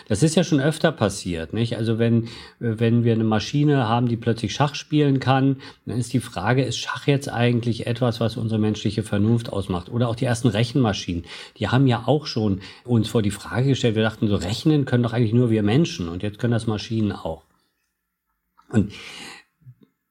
Das 0.08 0.22
ist 0.22 0.34
ja 0.34 0.44
schon 0.44 0.60
öfter 0.60 0.92
passiert, 0.92 1.52
nicht? 1.52 1.76
Also 1.76 1.98
wenn, 1.98 2.28
wenn 2.58 3.04
wir 3.04 3.12
eine 3.12 3.24
Maschine 3.24 3.88
haben, 3.88 4.08
die 4.08 4.16
plötzlich 4.16 4.54
Schach 4.54 4.74
spielen 4.74 5.20
kann, 5.20 5.56
dann 5.86 5.98
ist 5.98 6.12
die 6.12 6.20
Frage, 6.20 6.62
ist 6.62 6.78
Schach 6.78 7.06
jetzt 7.06 7.28
eigentlich 7.30 7.86
etwas, 7.86 8.20
was 8.20 8.36
unsere 8.36 8.60
menschliche 8.60 9.02
Vernunft 9.02 9.52
ausmacht? 9.52 9.90
Oder 9.90 10.08
auch 10.08 10.16
die 10.16 10.24
ersten 10.24 10.48
Rechenmaschinen, 10.48 11.24
die 11.58 11.68
haben 11.68 11.86
ja 11.86 12.04
auch 12.06 12.26
schon 12.26 12.60
uns 12.84 13.08
vor 13.08 13.22
die 13.22 13.30
Frage 13.30 13.68
gestellt, 13.68 13.96
wir 13.96 14.02
dachten 14.02 14.28
so, 14.28 14.36
rechnen 14.36 14.84
können 14.84 15.02
doch 15.02 15.12
eigentlich 15.12 15.34
nur 15.34 15.50
wir 15.50 15.62
Menschen 15.62 16.08
und 16.08 16.22
jetzt 16.22 16.38
können 16.38 16.52
das 16.52 16.66
Maschinen 16.66 17.12
auch. 17.12 17.42
Und 18.72 18.92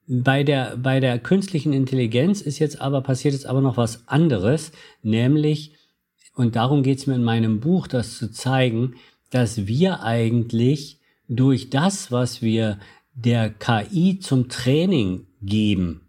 bei 0.07 0.43
der, 0.43 0.77
bei 0.77 0.99
der 0.99 1.19
künstlichen 1.19 1.73
Intelligenz 1.73 2.41
ist 2.41 2.59
jetzt 2.59 2.79
aber, 2.81 3.01
passiert 3.01 3.33
jetzt 3.33 3.45
aber 3.45 3.61
noch 3.61 3.77
was 3.77 4.07
anderes, 4.07 4.71
nämlich, 5.03 5.73
und 6.35 6.55
darum 6.55 6.83
geht 6.83 6.99
es 6.99 7.07
mir 7.07 7.15
in 7.15 7.23
meinem 7.23 7.59
Buch, 7.59 7.87
das 7.87 8.17
zu 8.17 8.31
zeigen, 8.31 8.95
dass 9.29 9.67
wir 9.67 10.03
eigentlich 10.03 10.99
durch 11.27 11.69
das, 11.69 12.11
was 12.11 12.41
wir 12.41 12.79
der 13.13 13.49
KI 13.49 14.19
zum 14.19 14.49
Training 14.49 15.27
geben, 15.41 16.01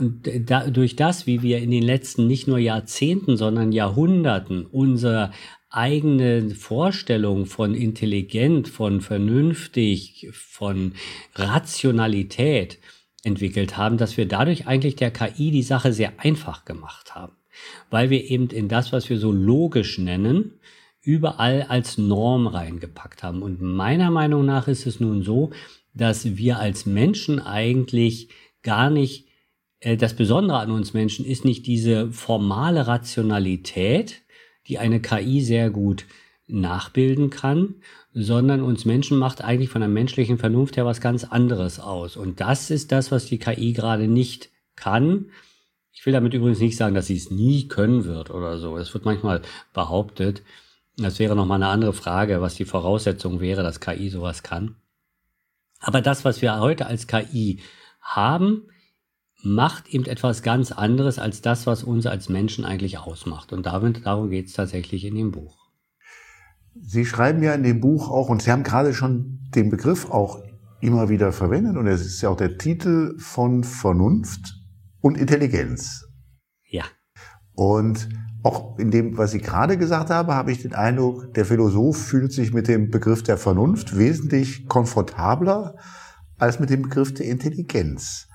und 0.00 0.30
da, 0.46 0.70
durch 0.70 0.96
das, 0.96 1.26
wie 1.26 1.42
wir 1.42 1.58
in 1.58 1.70
den 1.70 1.82
letzten 1.82 2.26
nicht 2.26 2.48
nur 2.48 2.58
Jahrzehnten, 2.58 3.36
sondern 3.36 3.70
Jahrhunderten 3.70 4.64
unser 4.64 5.30
eigene 5.70 6.50
Vorstellung 6.50 7.46
von 7.46 7.74
intelligent, 7.74 8.68
von 8.68 9.00
vernünftig, 9.00 10.28
von 10.32 10.92
Rationalität 11.34 12.78
entwickelt 13.22 13.76
haben, 13.76 13.96
dass 13.96 14.16
wir 14.16 14.26
dadurch 14.26 14.66
eigentlich 14.66 14.96
der 14.96 15.10
KI 15.10 15.50
die 15.50 15.62
Sache 15.62 15.92
sehr 15.92 16.14
einfach 16.18 16.64
gemacht 16.64 17.14
haben, 17.14 17.32
weil 17.88 18.10
wir 18.10 18.28
eben 18.30 18.48
in 18.48 18.68
das, 18.68 18.92
was 18.92 19.08
wir 19.10 19.18
so 19.18 19.30
logisch 19.30 19.98
nennen, 19.98 20.58
überall 21.02 21.62
als 21.68 21.98
Norm 21.98 22.46
reingepackt 22.46 23.22
haben. 23.22 23.42
Und 23.42 23.60
meiner 23.62 24.10
Meinung 24.10 24.44
nach 24.44 24.68
ist 24.68 24.86
es 24.86 25.00
nun 25.00 25.22
so, 25.22 25.50
dass 25.94 26.36
wir 26.36 26.58
als 26.58 26.84
Menschen 26.84 27.40
eigentlich 27.40 28.28
gar 28.62 28.90
nicht, 28.90 29.26
äh, 29.80 29.96
das 29.96 30.14
Besondere 30.14 30.58
an 30.58 30.70
uns 30.70 30.94
Menschen 30.94 31.24
ist 31.24 31.44
nicht 31.44 31.66
diese 31.66 32.12
formale 32.12 32.86
Rationalität, 32.86 34.22
die 34.68 34.78
eine 34.78 35.00
KI 35.00 35.40
sehr 35.40 35.70
gut 35.70 36.06
nachbilden 36.46 37.30
kann, 37.30 37.76
sondern 38.12 38.62
uns 38.62 38.84
Menschen 38.84 39.18
macht 39.18 39.42
eigentlich 39.42 39.70
von 39.70 39.80
der 39.80 39.88
menschlichen 39.88 40.38
Vernunft 40.38 40.76
her 40.76 40.84
was 40.84 41.00
ganz 41.00 41.24
anderes 41.24 41.78
aus. 41.78 42.16
Und 42.16 42.40
das 42.40 42.70
ist 42.70 42.92
das, 42.92 43.10
was 43.10 43.26
die 43.26 43.38
KI 43.38 43.72
gerade 43.72 44.08
nicht 44.08 44.50
kann. 44.74 45.30
Ich 45.92 46.04
will 46.06 46.12
damit 46.12 46.34
übrigens 46.34 46.60
nicht 46.60 46.76
sagen, 46.76 46.94
dass 46.94 47.06
sie 47.06 47.16
es 47.16 47.30
nie 47.30 47.68
können 47.68 48.04
wird 48.04 48.30
oder 48.30 48.58
so. 48.58 48.76
Es 48.76 48.92
wird 48.94 49.04
manchmal 49.04 49.42
behauptet. 49.72 50.42
Das 50.96 51.18
wäre 51.18 51.36
nochmal 51.36 51.62
eine 51.62 51.70
andere 51.70 51.92
Frage, 51.92 52.40
was 52.40 52.54
die 52.54 52.64
Voraussetzung 52.64 53.40
wäre, 53.40 53.62
dass 53.62 53.80
KI 53.80 54.08
sowas 54.08 54.42
kann. 54.42 54.76
Aber 55.78 56.02
das, 56.02 56.24
was 56.24 56.42
wir 56.42 56.58
heute 56.58 56.86
als 56.86 57.06
KI 57.06 57.60
haben, 58.00 58.68
macht 59.42 59.88
eben 59.88 60.04
etwas 60.04 60.42
ganz 60.42 60.72
anderes 60.72 61.18
als 61.18 61.40
das, 61.42 61.66
was 61.66 61.82
uns 61.82 62.06
als 62.06 62.28
Menschen 62.28 62.64
eigentlich 62.64 62.98
ausmacht. 62.98 63.52
Und 63.52 63.66
damit, 63.66 64.06
darum 64.06 64.30
geht 64.30 64.48
es 64.48 64.52
tatsächlich 64.52 65.04
in 65.04 65.14
dem 65.14 65.30
Buch. 65.32 65.56
Sie 66.80 67.04
schreiben 67.04 67.42
ja 67.42 67.54
in 67.54 67.62
dem 67.62 67.80
Buch 67.80 68.08
auch, 68.08 68.28
und 68.28 68.42
Sie 68.42 68.52
haben 68.52 68.62
gerade 68.62 68.94
schon 68.94 69.40
den 69.54 69.70
Begriff 69.70 70.10
auch 70.10 70.40
immer 70.80 71.08
wieder 71.08 71.32
verwendet, 71.32 71.76
und 71.76 71.86
es 71.86 72.00
ist 72.00 72.22
ja 72.22 72.28
auch 72.30 72.36
der 72.36 72.58
Titel 72.58 73.18
von 73.18 73.64
Vernunft 73.64 74.54
und 75.00 75.18
Intelligenz. 75.18 76.06
Ja. 76.68 76.84
Und 77.54 78.08
auch 78.42 78.78
in 78.78 78.90
dem, 78.90 79.18
was 79.18 79.32
Sie 79.32 79.40
gerade 79.40 79.76
gesagt 79.76 80.10
haben, 80.10 80.32
habe 80.32 80.52
ich 80.52 80.62
den 80.62 80.74
Eindruck, 80.74 81.34
der 81.34 81.44
Philosoph 81.44 81.98
fühlt 81.98 82.32
sich 82.32 82.54
mit 82.54 82.68
dem 82.68 82.90
Begriff 82.90 83.22
der 83.22 83.36
Vernunft 83.36 83.98
wesentlich 83.98 84.66
komfortabler 84.66 85.76
als 86.38 86.58
mit 86.58 86.70
dem 86.70 86.82
Begriff 86.82 87.12
der 87.12 87.26
Intelligenz. 87.26 88.29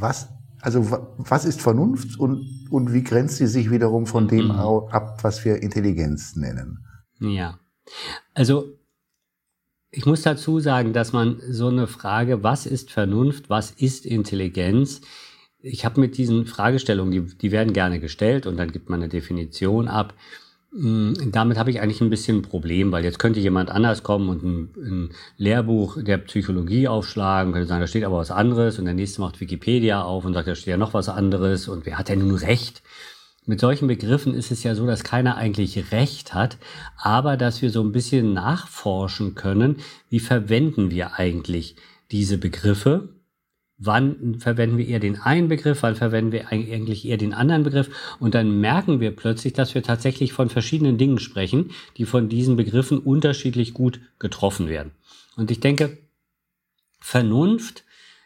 Was 0.00 0.28
also 0.60 1.08
was 1.18 1.44
ist 1.44 1.60
Vernunft 1.60 2.18
und, 2.18 2.66
und 2.70 2.92
wie 2.92 3.04
grenzt 3.04 3.36
sie 3.36 3.46
sich 3.46 3.70
wiederum 3.70 4.06
von 4.06 4.26
dem 4.26 4.46
mhm. 4.46 4.50
ab, 4.50 5.22
was 5.22 5.44
wir 5.44 5.62
Intelligenz 5.62 6.34
nennen? 6.36 6.84
Ja, 7.20 7.58
also 8.34 8.72
ich 9.90 10.04
muss 10.04 10.22
dazu 10.22 10.60
sagen, 10.60 10.92
dass 10.92 11.12
man 11.12 11.40
so 11.48 11.68
eine 11.68 11.86
Frage, 11.86 12.42
was 12.42 12.66
ist 12.66 12.90
Vernunft, 12.90 13.48
was 13.48 13.70
ist 13.70 14.04
Intelligenz, 14.04 15.00
ich 15.60 15.84
habe 15.84 16.00
mit 16.00 16.16
diesen 16.16 16.46
Fragestellungen, 16.46 17.12
die, 17.12 17.36
die 17.36 17.50
werden 17.50 17.72
gerne 17.72 17.98
gestellt 18.00 18.46
und 18.46 18.56
dann 18.56 18.70
gibt 18.70 18.90
man 18.90 19.00
eine 19.00 19.08
Definition 19.08 19.88
ab. 19.88 20.14
Mm, 20.80 21.32
damit 21.32 21.58
habe 21.58 21.70
ich 21.70 21.80
eigentlich 21.80 22.00
ein 22.00 22.08
bisschen 22.08 22.38
ein 22.38 22.42
Problem, 22.42 22.92
weil 22.92 23.02
jetzt 23.02 23.18
könnte 23.18 23.40
jemand 23.40 23.68
anders 23.68 24.04
kommen 24.04 24.28
und 24.28 24.44
ein, 24.44 24.70
ein, 24.76 25.10
Lehrbuch 25.36 26.00
der 26.00 26.18
Psychologie 26.18 26.86
aufschlagen, 26.86 27.52
könnte 27.52 27.66
sagen, 27.66 27.80
da 27.80 27.88
steht 27.88 28.04
aber 28.04 28.18
was 28.18 28.30
anderes 28.30 28.78
und 28.78 28.84
der 28.84 28.94
nächste 28.94 29.20
macht 29.20 29.40
Wikipedia 29.40 30.02
auf 30.02 30.24
und 30.24 30.34
sagt, 30.34 30.46
da 30.46 30.54
steht 30.54 30.68
ja 30.68 30.76
noch 30.76 30.94
was 30.94 31.08
anderes 31.08 31.66
und 31.66 31.84
wer 31.84 31.98
hat 31.98 32.08
denn 32.08 32.20
nun 32.20 32.36
recht? 32.36 32.82
Mit 33.44 33.58
solchen 33.58 33.88
Begriffen 33.88 34.34
ist 34.34 34.52
es 34.52 34.62
ja 34.62 34.76
so, 34.76 34.86
dass 34.86 35.02
keiner 35.02 35.36
eigentlich 35.36 35.90
recht 35.90 36.32
hat, 36.32 36.58
aber 36.96 37.36
dass 37.36 37.60
wir 37.60 37.70
so 37.70 37.82
ein 37.82 37.90
bisschen 37.90 38.32
nachforschen 38.32 39.34
können, 39.34 39.78
wie 40.10 40.20
verwenden 40.20 40.92
wir 40.92 41.18
eigentlich 41.18 41.74
diese 42.12 42.38
Begriffe 42.38 43.08
wann 43.78 44.40
verwenden 44.40 44.76
wir 44.76 44.88
eher 44.88 44.98
den 44.98 45.20
einen 45.20 45.48
Begriff, 45.48 45.82
wann 45.82 45.94
verwenden 45.94 46.32
wir 46.32 46.48
eigentlich 46.48 47.06
eher 47.06 47.16
den 47.16 47.32
anderen 47.32 47.62
Begriff. 47.62 48.16
Und 48.18 48.34
dann 48.34 48.60
merken 48.60 49.00
wir 49.00 49.14
plötzlich, 49.14 49.52
dass 49.52 49.74
wir 49.74 49.82
tatsächlich 49.82 50.32
von 50.32 50.50
verschiedenen 50.50 50.98
Dingen 50.98 51.18
sprechen, 51.18 51.70
die 51.96 52.04
von 52.04 52.28
diesen 52.28 52.56
Begriffen 52.56 52.98
unterschiedlich 52.98 53.74
gut 53.74 54.00
getroffen 54.18 54.68
werden. 54.68 54.92
Und 55.36 55.50
ich 55.50 55.60
denke, 55.60 55.98
Vernunft, 56.98 57.84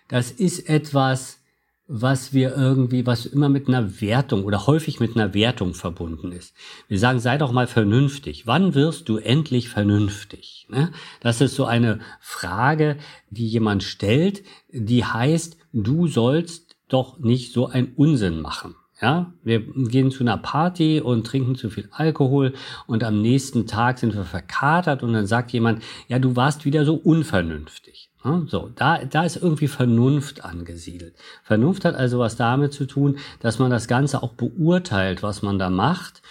das 0.09 0.31
ist 0.31 0.69
etwas, 0.69 1.42
was 1.87 2.33
wir 2.33 2.57
irgendwie, 2.57 3.07
was 3.07 3.27
immer 3.27 3.49
mit 3.49 3.69
einer 3.69 4.01
Wertung 4.01 4.45
oder 4.45 4.67
häufig 4.67 5.01
mit 5.01 5.17
einer 5.17 5.35
Wertung 5.35 5.75
verbunden 5.75 6.33
ist. 6.33 6.55
Wir 6.89 6.99
sagen, 6.99 7.21
sei 7.21 7.39
doch 7.39 7.53
mal 7.53 7.67
vernünftig. 7.67 8.47
Wann 8.47 8.75
wirst 8.75 9.09
du 9.09 9.19
endlich 9.19 9.69
vernünftig? 9.69 10.67
Ne? 10.71 10.93
Das 11.21 11.41
ist 11.41 11.55
so 11.55 11.65
eine 11.65 11.99
Frage, 12.21 12.97
die 13.31 13.47
jemand 13.47 13.83
stellt, 13.83 14.43
die 14.71 15.05
heißt, 15.05 15.57
du 15.73 16.07
sollst 16.07 16.77
doch 16.89 17.19
nicht 17.19 17.53
so 17.53 17.67
einen 17.67 17.93
Unsinn 17.97 18.41
machen. 18.41 18.77
Ja, 19.01 19.33
wir 19.43 19.59
gehen 19.61 20.13
zu 20.13 20.23
einer 20.23 20.37
Party 20.37 21.01
und 21.01 21.27
trinken 21.27 21.57
zu 21.57 21.71
viel 21.71 21.89
Alkohol 21.91 22.55
und 22.87 23.03
am 23.03 23.21
nächsten 23.21 23.67
Tag 23.67 23.99
sind 23.99 24.15
wir 24.15 24.25
verkatert 24.25 25.03
und 25.03 25.13
dann 25.13 25.27
sagt 25.27 25.53
jemand, 25.53 25.83
ja, 26.07 26.21
du 26.21 26.37
warst 26.37 26.65
wieder 26.65 26.85
so 26.85 26.95
unvernünftig. 26.95 28.12
So, 28.47 28.71
da, 28.75 29.05
da 29.05 29.25
ist 29.25 29.37
irgendwie 29.37 29.67
Vernunft 29.67 30.45
angesiedelt. 30.45 31.15
Vernunft 31.43 31.85
hat 31.85 31.97
also 31.97 32.21
was 32.21 32.37
damit 32.37 32.73
zu 32.73 32.87
tun, 32.87 33.19
dass 33.41 33.59
man 33.59 33.71
das 33.71 33.89
Ganze 33.89 34.23
auch 34.23 34.35
beurteilt, 34.35 35.23
was 35.23 35.43
man 35.43 35.59
da 35.59 35.71
macht 35.71 36.23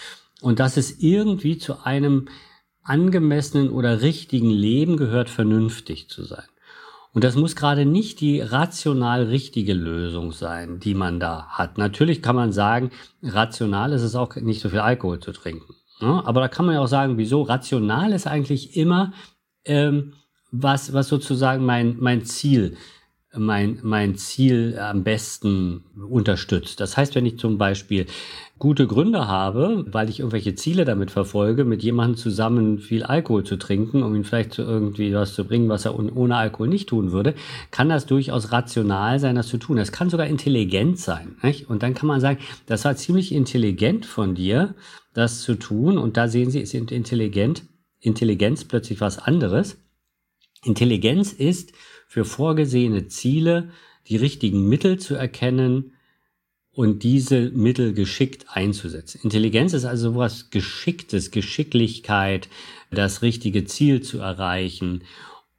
und 0.41 0.59
dass 0.59 0.77
es 0.77 0.99
irgendwie 0.99 1.57
zu 1.57 1.83
einem 1.83 2.29
angemessenen 2.83 3.69
oder 3.69 4.01
richtigen 4.01 4.49
Leben 4.49 4.95
gehört, 4.95 5.29
vernünftig 5.29 6.09
zu 6.09 6.23
sein. 6.23 6.45
Und 7.13 7.25
das 7.25 7.35
muss 7.35 7.57
gerade 7.57 7.85
nicht 7.85 8.21
die 8.21 8.39
rational 8.39 9.23
richtige 9.23 9.73
Lösung 9.73 10.31
sein, 10.31 10.79
die 10.79 10.93
man 10.93 11.19
da 11.19 11.47
hat. 11.47 11.77
Natürlich 11.77 12.21
kann 12.21 12.37
man 12.37 12.53
sagen, 12.53 12.91
rational 13.21 13.91
ist 13.91 14.03
es 14.03 14.15
auch 14.15 14.33
nicht 14.37 14.61
so 14.61 14.69
viel 14.69 14.79
Alkohol 14.79 15.19
zu 15.19 15.33
trinken. 15.33 15.75
Aber 15.99 16.41
da 16.41 16.47
kann 16.47 16.65
man 16.65 16.75
ja 16.75 16.81
auch 16.81 16.87
sagen, 16.87 17.17
wieso? 17.17 17.43
Rational 17.43 18.13
ist 18.13 18.25
eigentlich 18.25 18.75
immer 18.75 19.13
ähm, 19.65 20.13
was, 20.51 20.93
was 20.93 21.07
sozusagen 21.07 21.65
mein, 21.65 21.97
mein 21.99 22.25
Ziel, 22.25 22.77
mein, 23.33 23.79
mein 23.81 24.15
Ziel 24.15 24.77
am 24.77 25.03
besten 25.03 25.85
unterstützt. 26.09 26.81
Das 26.81 26.97
heißt, 26.97 27.15
wenn 27.15 27.25
ich 27.25 27.39
zum 27.39 27.57
Beispiel 27.57 28.05
gute 28.59 28.87
Gründe 28.87 29.27
habe, 29.27 29.85
weil 29.87 30.09
ich 30.09 30.19
irgendwelche 30.19 30.53
Ziele 30.53 30.83
damit 30.83 31.11
verfolge, 31.11 31.63
mit 31.63 31.81
jemandem 31.81 32.17
zusammen 32.17 32.79
viel 32.79 33.03
Alkohol 33.03 33.45
zu 33.45 33.55
trinken, 33.55 34.03
um 34.03 34.13
ihn 34.15 34.25
vielleicht 34.25 34.53
zu 34.53 34.63
irgendwie 34.63 35.13
was 35.13 35.33
zu 35.33 35.45
bringen, 35.45 35.69
was 35.69 35.85
er 35.85 35.97
ohne 35.97 36.35
Alkohol 36.35 36.67
nicht 36.67 36.89
tun 36.89 37.13
würde, 37.13 37.33
kann 37.71 37.87
das 37.87 38.05
durchaus 38.05 38.51
rational 38.51 39.19
sein, 39.19 39.35
das 39.35 39.47
zu 39.47 39.57
tun. 39.57 39.77
Das 39.77 39.93
kann 39.93 40.09
sogar 40.09 40.27
intelligent 40.27 40.99
sein. 40.99 41.37
Nicht? 41.41 41.69
Und 41.69 41.83
dann 41.83 41.93
kann 41.93 42.07
man 42.07 42.19
sagen, 42.19 42.39
das 42.65 42.83
war 42.83 42.95
ziemlich 42.97 43.31
intelligent 43.31 44.05
von 44.05 44.35
dir, 44.35 44.75
das 45.13 45.41
zu 45.41 45.55
tun. 45.55 45.97
Und 45.97 46.17
da 46.17 46.27
sehen 46.27 46.51
Sie, 46.51 46.59
ist 46.59 46.73
intelligent, 46.73 47.63
Intelligenz 47.99 48.65
plötzlich 48.65 48.99
was 48.99 49.19
anderes. 49.19 49.77
Intelligenz 50.63 51.33
ist, 51.33 51.73
für 52.07 52.25
vorgesehene 52.25 53.07
Ziele 53.07 53.71
die 54.07 54.17
richtigen 54.17 54.67
Mittel 54.67 54.99
zu 54.99 55.15
erkennen 55.15 55.93
und 56.73 57.03
diese 57.03 57.51
Mittel 57.51 57.93
geschickt 57.93 58.45
einzusetzen. 58.49 59.21
Intelligenz 59.23 59.73
ist 59.73 59.85
also 59.85 60.15
was 60.15 60.49
Geschicktes, 60.49 61.31
Geschicklichkeit, 61.31 62.49
das 62.91 63.21
richtige 63.21 63.65
Ziel 63.65 64.01
zu 64.01 64.19
erreichen 64.19 65.03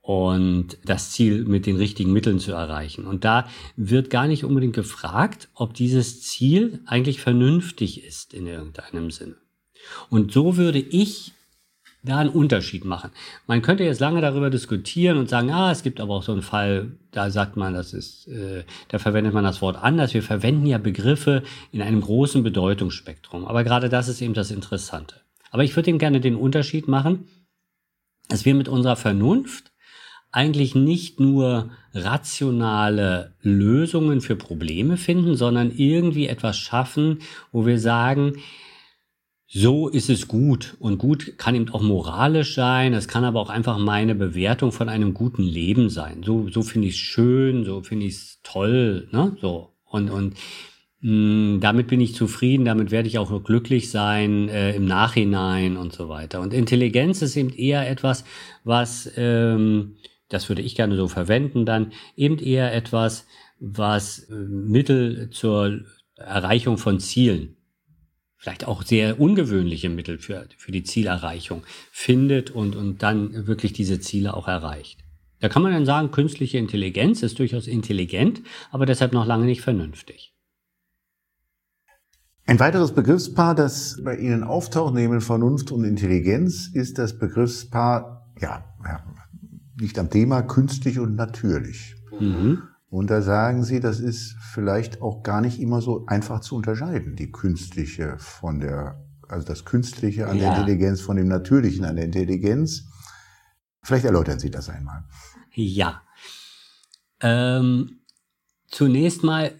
und 0.00 0.78
das 0.84 1.12
Ziel 1.12 1.44
mit 1.44 1.66
den 1.66 1.76
richtigen 1.76 2.12
Mitteln 2.12 2.38
zu 2.38 2.52
erreichen. 2.52 3.06
Und 3.06 3.24
da 3.24 3.48
wird 3.76 4.10
gar 4.10 4.26
nicht 4.26 4.44
unbedingt 4.44 4.74
gefragt, 4.74 5.48
ob 5.54 5.74
dieses 5.74 6.22
Ziel 6.22 6.80
eigentlich 6.86 7.20
vernünftig 7.20 8.04
ist 8.04 8.34
in 8.34 8.46
irgendeinem 8.46 9.10
Sinne. 9.10 9.36
Und 10.10 10.32
so 10.32 10.56
würde 10.56 10.80
ich 10.80 11.32
da 12.02 12.18
einen 12.18 12.30
Unterschied 12.30 12.84
machen. 12.84 13.10
Man 13.46 13.62
könnte 13.62 13.84
jetzt 13.84 14.00
lange 14.00 14.20
darüber 14.20 14.50
diskutieren 14.50 15.18
und 15.18 15.28
sagen, 15.28 15.50
ah, 15.50 15.70
es 15.70 15.82
gibt 15.82 16.00
aber 16.00 16.14
auch 16.14 16.22
so 16.22 16.32
einen 16.32 16.42
Fall, 16.42 16.92
da 17.12 17.30
sagt 17.30 17.56
man, 17.56 17.74
das 17.74 17.94
ist, 17.94 18.26
äh, 18.26 18.64
da 18.88 18.98
verwendet 18.98 19.34
man 19.34 19.44
das 19.44 19.62
Wort 19.62 19.76
anders. 19.76 20.12
Wir 20.12 20.22
verwenden 20.22 20.66
ja 20.66 20.78
Begriffe 20.78 21.44
in 21.70 21.80
einem 21.80 22.00
großen 22.00 22.42
Bedeutungsspektrum. 22.42 23.46
Aber 23.46 23.62
gerade 23.62 23.88
das 23.88 24.08
ist 24.08 24.20
eben 24.20 24.34
das 24.34 24.50
Interessante. 24.50 25.16
Aber 25.50 25.62
ich 25.62 25.76
würde 25.76 25.90
ihm 25.90 25.98
gerne 25.98 26.20
den 26.20 26.34
Unterschied 26.34 26.88
machen, 26.88 27.28
dass 28.28 28.44
wir 28.44 28.54
mit 28.54 28.68
unserer 28.68 28.96
Vernunft 28.96 29.70
eigentlich 30.32 30.74
nicht 30.74 31.20
nur 31.20 31.70
rationale 31.92 33.34
Lösungen 33.42 34.22
für 34.22 34.34
Probleme 34.34 34.96
finden, 34.96 35.36
sondern 35.36 35.70
irgendwie 35.70 36.26
etwas 36.26 36.56
schaffen, 36.56 37.18
wo 37.52 37.66
wir 37.66 37.78
sagen, 37.78 38.38
so 39.54 39.88
ist 39.88 40.08
es 40.08 40.28
gut. 40.28 40.76
Und 40.78 40.96
gut 40.96 41.36
kann 41.36 41.54
eben 41.54 41.68
auch 41.70 41.82
moralisch 41.82 42.54
sein. 42.54 42.94
Es 42.94 43.06
kann 43.06 43.24
aber 43.24 43.38
auch 43.38 43.50
einfach 43.50 43.76
meine 43.76 44.14
Bewertung 44.14 44.72
von 44.72 44.88
einem 44.88 45.12
guten 45.12 45.42
Leben 45.42 45.90
sein. 45.90 46.22
So, 46.24 46.48
so 46.48 46.62
finde 46.62 46.88
ich 46.88 46.94
es 46.94 47.00
schön, 47.00 47.64
so 47.64 47.82
finde 47.82 48.06
ich 48.06 48.14
es 48.14 48.40
toll, 48.42 49.08
ne? 49.12 49.36
So. 49.42 49.74
Und, 49.84 50.08
und 50.08 50.38
mh, 51.02 51.56
mm, 51.56 51.60
damit 51.60 51.88
bin 51.88 52.00
ich 52.00 52.14
zufrieden, 52.14 52.64
damit 52.64 52.90
werde 52.90 53.08
ich 53.08 53.18
auch 53.18 53.44
glücklich 53.44 53.90
sein 53.90 54.48
äh, 54.48 54.74
im 54.74 54.86
Nachhinein 54.86 55.76
und 55.76 55.92
so 55.92 56.08
weiter. 56.08 56.40
Und 56.40 56.54
Intelligenz 56.54 57.20
ist 57.20 57.36
eben 57.36 57.50
eher 57.50 57.86
etwas, 57.90 58.24
was, 58.64 59.12
ähm, 59.16 59.96
das 60.30 60.48
würde 60.48 60.62
ich 60.62 60.76
gerne 60.76 60.96
so 60.96 61.08
verwenden 61.08 61.66
dann, 61.66 61.92
eben 62.16 62.38
eher 62.38 62.74
etwas, 62.74 63.26
was 63.60 64.20
äh, 64.30 64.34
Mittel 64.34 65.28
zur 65.28 65.80
Erreichung 66.16 66.78
von 66.78 67.00
Zielen 67.00 67.56
vielleicht 68.42 68.66
auch 68.66 68.82
sehr 68.82 69.20
ungewöhnliche 69.20 69.88
Mittel 69.88 70.18
für, 70.18 70.48
für 70.56 70.72
die 70.72 70.82
Zielerreichung 70.82 71.62
findet 71.92 72.50
und, 72.50 72.74
und 72.74 73.00
dann 73.00 73.46
wirklich 73.46 73.72
diese 73.72 74.00
Ziele 74.00 74.34
auch 74.34 74.48
erreicht. 74.48 74.98
Da 75.38 75.48
kann 75.48 75.62
man 75.62 75.72
dann 75.72 75.86
sagen, 75.86 76.10
künstliche 76.10 76.58
Intelligenz 76.58 77.22
ist 77.22 77.38
durchaus 77.38 77.68
intelligent, 77.68 78.42
aber 78.72 78.84
deshalb 78.84 79.12
noch 79.12 79.26
lange 79.26 79.44
nicht 79.44 79.60
vernünftig. 79.60 80.34
Ein 82.44 82.58
weiteres 82.58 82.92
Begriffspaar, 82.92 83.54
das 83.54 84.02
bei 84.02 84.16
Ihnen 84.16 84.42
auftaucht 84.42 84.94
neben 84.94 85.20
Vernunft 85.20 85.70
und 85.70 85.84
Intelligenz, 85.84 86.68
ist 86.74 86.98
das 86.98 87.16
Begriffspaar, 87.16 88.34
ja, 88.40 88.64
nicht 89.80 89.96
am 90.00 90.10
Thema, 90.10 90.42
künstlich 90.42 90.98
und 90.98 91.14
natürlich. 91.14 91.94
Mhm. 92.18 92.62
Und 92.92 93.08
da 93.08 93.22
sagen 93.22 93.64
Sie, 93.64 93.80
das 93.80 94.00
ist 94.00 94.36
vielleicht 94.52 95.00
auch 95.00 95.22
gar 95.22 95.40
nicht 95.40 95.58
immer 95.60 95.80
so 95.80 96.04
einfach 96.08 96.40
zu 96.40 96.56
unterscheiden, 96.56 97.16
die 97.16 97.32
künstliche 97.32 98.18
von 98.18 98.60
der, 98.60 99.02
also 99.30 99.46
das 99.46 99.64
Künstliche 99.64 100.28
an 100.28 100.36
ja. 100.36 100.50
der 100.50 100.58
Intelligenz 100.58 101.00
von 101.00 101.16
dem 101.16 101.26
Natürlichen 101.26 101.86
an 101.86 101.96
der 101.96 102.04
Intelligenz. 102.04 102.84
Vielleicht 103.82 104.04
erläutern 104.04 104.38
Sie 104.38 104.50
das 104.50 104.68
einmal. 104.68 105.04
Ja. 105.54 106.02
Ähm, 107.20 108.02
zunächst 108.66 109.24
mal 109.24 109.58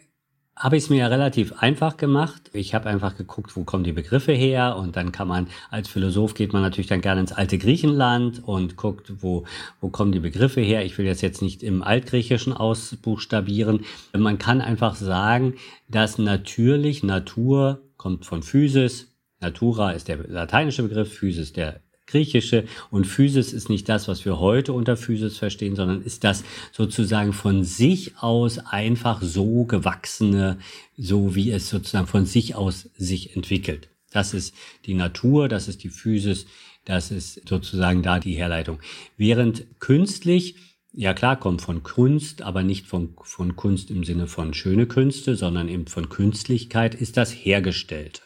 habe 0.62 0.76
ich 0.76 0.85
es 0.85 0.90
mir 0.90 0.99
ja 0.99 1.07
relativ 1.09 1.54
einfach 1.61 1.97
gemacht. 1.97 2.50
Ich 2.52 2.73
habe 2.73 2.88
einfach 2.88 3.16
geguckt, 3.16 3.57
wo 3.57 3.64
kommen 3.64 3.83
die 3.83 3.92
Begriffe 3.92 4.31
her 4.31 4.76
und 4.76 4.95
dann 4.95 5.11
kann 5.11 5.26
man, 5.26 5.49
als 5.71 5.88
Philosoph 5.88 6.35
geht 6.35 6.52
man 6.52 6.62
natürlich 6.62 6.87
dann 6.87 7.00
gerne 7.00 7.21
ins 7.21 7.33
alte 7.33 7.59
Griechenland 7.59 8.45
und 8.47 8.76
guckt, 8.76 9.12
wo, 9.23 9.45
wo 9.81 9.88
kommen 9.88 10.12
die 10.12 10.21
Begriffe 10.21 10.61
her. 10.61 10.85
Ich 10.85 10.97
will 10.99 11.07
das 11.07 11.21
jetzt 11.21 11.42
nicht 11.42 11.64
im 11.64 11.83
Altgriechischen 11.83 12.52
ausbuchstabieren. 12.52 13.85
Man 14.16 14.38
kann 14.38 14.61
einfach 14.61 14.95
sagen, 14.95 15.54
dass 15.88 16.19
natürlich 16.19 17.02
Natur 17.02 17.83
kommt 17.97 18.25
von 18.25 18.45
Physis. 18.45 19.16
Natura 19.40 19.90
ist 19.90 20.07
der 20.07 20.19
lateinische 20.28 20.85
Begriff, 20.85 21.12
Physis 21.12 21.52
der 21.52 21.81
Griechische 22.12 22.64
und 22.90 23.07
Physis 23.07 23.54
ist 23.54 23.71
nicht 23.71 23.88
das, 23.88 24.07
was 24.07 24.25
wir 24.26 24.38
heute 24.38 24.75
unter 24.75 24.99
Physis 24.99 25.38
verstehen, 25.38 25.76
sondern 25.76 26.02
ist 26.02 26.25
das 26.25 26.45
sozusagen 26.71 27.33
von 27.33 27.64
sich 27.64 28.19
aus 28.19 28.59
einfach 28.59 29.23
so 29.23 29.64
gewachsene, 29.64 30.59
so 30.99 31.35
wie 31.35 31.50
es 31.50 31.71
sozusagen 31.71 32.07
von 32.07 32.26
sich 32.26 32.54
aus 32.54 32.90
sich 32.99 33.35
entwickelt. 33.35 33.88
Das 34.11 34.35
ist 34.35 34.54
die 34.85 34.92
Natur, 34.92 35.49
das 35.49 35.69
ist 35.69 35.83
die 35.85 35.88
Physis, 35.88 36.45
das 36.85 37.11
ist 37.11 37.49
sozusagen 37.49 38.02
da 38.02 38.19
die 38.19 38.35
Herleitung. 38.35 38.78
Während 39.16 39.64
künstlich, 39.81 40.57
ja 40.92 41.14
klar, 41.14 41.40
kommt 41.40 41.62
von 41.62 41.83
Kunst, 41.83 42.42
aber 42.42 42.62
nicht 42.62 42.87
von, 42.87 43.14
von 43.23 43.57
Kunst 43.57 43.90
im 43.90 44.04
Sinne 44.04 44.26
von 44.26 44.52
schöne 44.52 44.87
Künste, 44.87 45.35
sondern 45.35 45.69
eben 45.69 45.87
von 45.87 46.11
Künstlichkeit 46.11 46.95
ist 46.95 47.16
das 47.16 47.31
Hergestellte. 47.33 48.21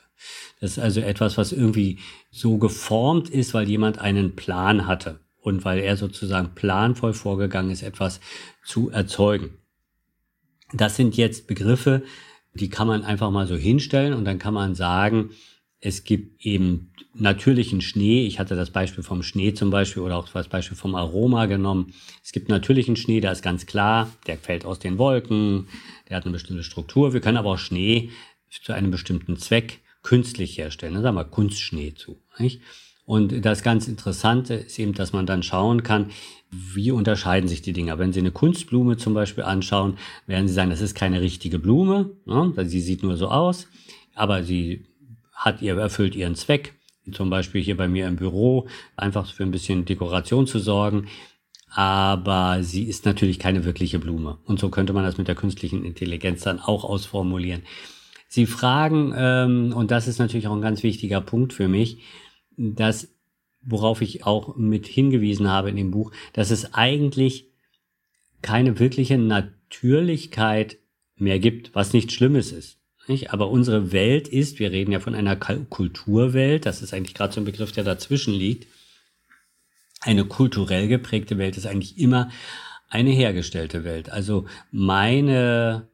Das 0.61 0.73
ist 0.73 0.79
also 0.79 1.01
etwas, 1.01 1.37
was 1.37 1.53
irgendwie 1.53 1.99
so 2.37 2.59
geformt 2.59 3.31
ist, 3.31 3.55
weil 3.55 3.69
jemand 3.69 3.99
einen 3.99 4.37
Plan 4.37 4.87
hatte 4.87 5.21
und 5.41 5.65
weil 5.65 5.79
er 5.79 5.97
sozusagen 5.97 6.55
planvoll 6.55 7.15
vorgegangen 7.15 7.71
ist, 7.71 7.83
etwas 7.83 8.21
zu 8.63 8.91
erzeugen. 8.91 9.59
Das 10.73 10.97
sind 10.97 11.17
jetzt 11.17 11.47
Begriffe, 11.47 12.03
die 12.53 12.69
kann 12.69 12.89
man 12.89 13.05
einfach 13.05 13.31
mal 13.31 13.47
so 13.47 13.57
hinstellen 13.57 14.13
und 14.13 14.27
dann 14.27 14.39
kann 14.39 14.53
man 14.53 14.75
sagen, 14.75 15.31
es 15.81 16.05
gibt 16.05 16.45
eben 16.45 16.93
natürlichen 17.15 17.81
Schnee. 17.81 18.27
Ich 18.27 18.39
hatte 18.39 18.57
das 18.57 18.71
Beispiel 18.71 19.05
vom 19.05 19.23
Schnee 19.23 19.55
zum 19.55 19.71
Beispiel 19.71 20.03
oder 20.03 20.17
auch 20.17 20.29
das 20.29 20.49
Beispiel 20.49 20.77
vom 20.77 20.95
Aroma 20.95 21.47
genommen. 21.47 21.95
Es 22.23 22.33
gibt 22.33 22.49
natürlichen 22.49 22.97
Schnee, 22.97 23.21
da 23.21 23.31
ist 23.31 23.43
ganz 23.43 23.65
klar, 23.65 24.11
der 24.27 24.37
fällt 24.37 24.67
aus 24.67 24.79
den 24.79 24.99
Wolken, 24.99 25.69
der 26.09 26.19
hat 26.19 26.25
eine 26.25 26.33
bestimmte 26.33 26.65
Struktur. 26.65 27.15
Wir 27.15 27.21
können 27.21 27.39
aber 27.39 27.53
auch 27.53 27.59
Schnee 27.59 28.11
zu 28.51 28.75
einem 28.75 28.91
bestimmten 28.91 29.37
Zweck 29.37 29.81
künstlich 30.07 30.57
herstellen. 30.57 30.95
Da 30.95 31.03
sagen 31.03 31.17
wir 31.17 31.25
Kunstschnee 31.25 31.95
zu. 31.95 32.17
Nicht? 32.39 32.63
Und 33.07 33.45
das 33.45 33.65
ganz 33.65 33.89
Interessante 33.89 34.55
ist 34.55 34.79
eben, 34.79 34.95
dass 34.95 35.13
man 35.13 35.27
dann 35.27 35.43
schauen 35.43 35.83
kann, 35.83 36.13
wie 36.51 36.93
unterscheiden 36.93 37.49
sich 37.49 37.61
die 37.61 37.73
Dinger. 37.73 37.99
Wenn 37.99 38.13
Sie 38.13 38.21
eine 38.21 38.31
Kunstblume 38.31 38.97
zum 38.97 39.15
Beispiel 39.15 39.43
anschauen, 39.43 39.99
werden 40.29 40.47
Sie 40.47 40.55
sagen, 40.55 40.71
das 40.71 40.81
ist 40.81 40.95
keine 40.95 41.21
richtige 41.21 41.59
Blume. 41.59 42.11
Ne? 42.25 42.53
Sie 42.67 42.81
sieht 42.81 43.03
nur 43.03 43.17
so 43.17 43.29
aus, 43.29 43.67
aber 44.15 44.45
sie 44.45 44.87
hat 45.33 45.61
ihr, 45.61 45.77
erfüllt 45.77 46.15
ihren 46.15 46.37
Zweck. 46.37 46.75
Zum 47.13 47.29
Beispiel 47.29 47.61
hier 47.61 47.77
bei 47.77 47.89
mir 47.89 48.07
im 48.07 48.17
Büro, 48.17 48.69
einfach 48.97 49.33
für 49.33 49.43
ein 49.43 49.51
bisschen 49.51 49.87
Dekoration 49.87 50.47
zu 50.47 50.61
sorgen. 50.61 51.09
Aber 51.69 52.63
sie 52.63 52.85
ist 52.85 53.07
natürlich 53.07 53.41
keine 53.41 53.65
wirkliche 53.65 53.99
Blume. 53.99 54.39
Und 54.45 54.61
so 54.61 54.69
könnte 54.69 54.93
man 54.93 55.05
das 55.05 55.19
mit 55.19 55.27
der 55.27 55.35
künstlichen 55.35 55.85
Intelligenz 55.85 56.43
dann 56.43 56.61
auch 56.61 56.85
ausformulieren. 56.85 57.63
Sie 58.29 58.47
fragen, 58.47 59.15
ähm, 59.17 59.73
und 59.75 59.91
das 59.91 60.09
ist 60.09 60.19
natürlich 60.19 60.49
auch 60.49 60.55
ein 60.55 60.63
ganz 60.63 60.83
wichtiger 60.83 61.21
Punkt 61.21 61.53
für 61.53 61.69
mich, 61.69 62.03
dass, 62.57 63.09
worauf 63.63 64.03
ich 64.03 64.25
auch 64.25 64.57
mit 64.57 64.87
hingewiesen 64.87 65.49
habe 65.49 65.71
in 65.71 65.77
dem 65.77 65.91
Buch, 65.91 66.13
dass 66.33 66.51
es 66.51 66.75
eigentlich 66.75 67.51
keine 68.43 68.79
wirkliche 68.79 69.19
Natürlichkeit 69.19 70.79
mehr 71.17 71.39
gibt, 71.39 71.75
was 71.75 71.93
nichts 71.93 72.15
Schlimmes 72.15 72.53
ist. 72.53 72.79
Nicht? 73.09 73.33
Aber 73.33 73.51
unsere 73.51 73.93
Welt 73.93 74.27
ist, 74.27 74.59
wir 74.59 74.73
reden 74.73 74.93
ja 74.93 75.01
von 75.01 75.15
einer 75.15 75.37
Kulturwelt, 75.37 76.67
das 76.67 76.83
ist 76.83 76.93
eigentlich 76.93 77.15
gerade 77.15 77.33
so 77.33 77.41
ein 77.41 77.45
Begriff, 77.45 77.73
der 77.73 77.85
dazwischen 77.85 78.35
liegt. 78.35 78.67
Eine 80.01 80.25
kulturell 80.25 80.89
geprägte 80.89 81.39
Welt 81.39 81.57
ist 81.57 81.67
eigentlich 81.67 81.99
immer 81.99 82.31
eine 82.89 83.11
hergestellte 83.11 83.85
Welt. 83.85 84.11
Also 84.11 84.47
meine 84.71 85.89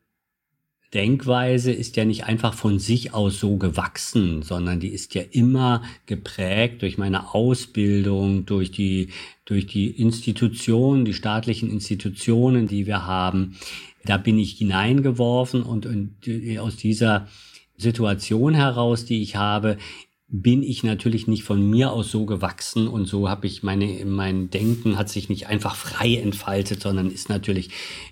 Denkweise 0.94 1.72
ist 1.72 1.96
ja 1.96 2.04
nicht 2.04 2.24
einfach 2.24 2.52
von 2.52 2.78
sich 2.78 3.14
aus 3.14 3.40
so 3.40 3.56
gewachsen, 3.56 4.42
sondern 4.42 4.78
die 4.78 4.88
ist 4.88 5.14
ja 5.14 5.22
immer 5.30 5.82
geprägt 6.04 6.82
durch 6.82 6.98
meine 6.98 7.34
Ausbildung, 7.34 8.44
durch 8.44 8.70
die, 8.70 9.08
durch 9.46 9.66
die 9.66 9.90
Institutionen, 9.90 11.06
die 11.06 11.14
staatlichen 11.14 11.70
Institutionen, 11.70 12.66
die 12.66 12.86
wir 12.86 13.06
haben. 13.06 13.56
Da 14.04 14.18
bin 14.18 14.38
ich 14.38 14.52
hineingeworfen 14.52 15.62
und, 15.62 15.86
und 15.86 16.16
aus 16.58 16.76
dieser 16.76 17.26
Situation 17.78 18.54
heraus, 18.54 19.06
die 19.06 19.22
ich 19.22 19.36
habe, 19.36 19.78
bin 20.34 20.62
ich 20.62 20.82
natürlich 20.82 21.26
nicht 21.26 21.42
von 21.42 21.68
mir 21.68 21.92
aus 21.92 22.10
so 22.10 22.24
gewachsen 22.24 22.88
und 22.88 23.04
so 23.04 23.28
habe 23.28 23.46
ich 23.46 23.62
meine, 23.62 24.02
mein 24.06 24.48
Denken 24.48 24.96
hat 24.96 25.10
sich 25.10 25.28
nicht 25.28 25.46
einfach 25.46 25.76
frei 25.76 26.16
entfaltet, 26.16 26.80
sondern 26.80 27.10
ist 27.10 27.28
natürlich 27.28 27.68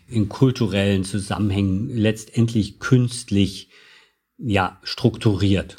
in 0.07 0.29
kulturellen 0.29 1.03
Zusammenhängen 1.03 1.89
letztendlich 1.89 2.79
künstlich, 2.79 3.71
ja, 4.37 4.79
strukturiert, 4.83 5.77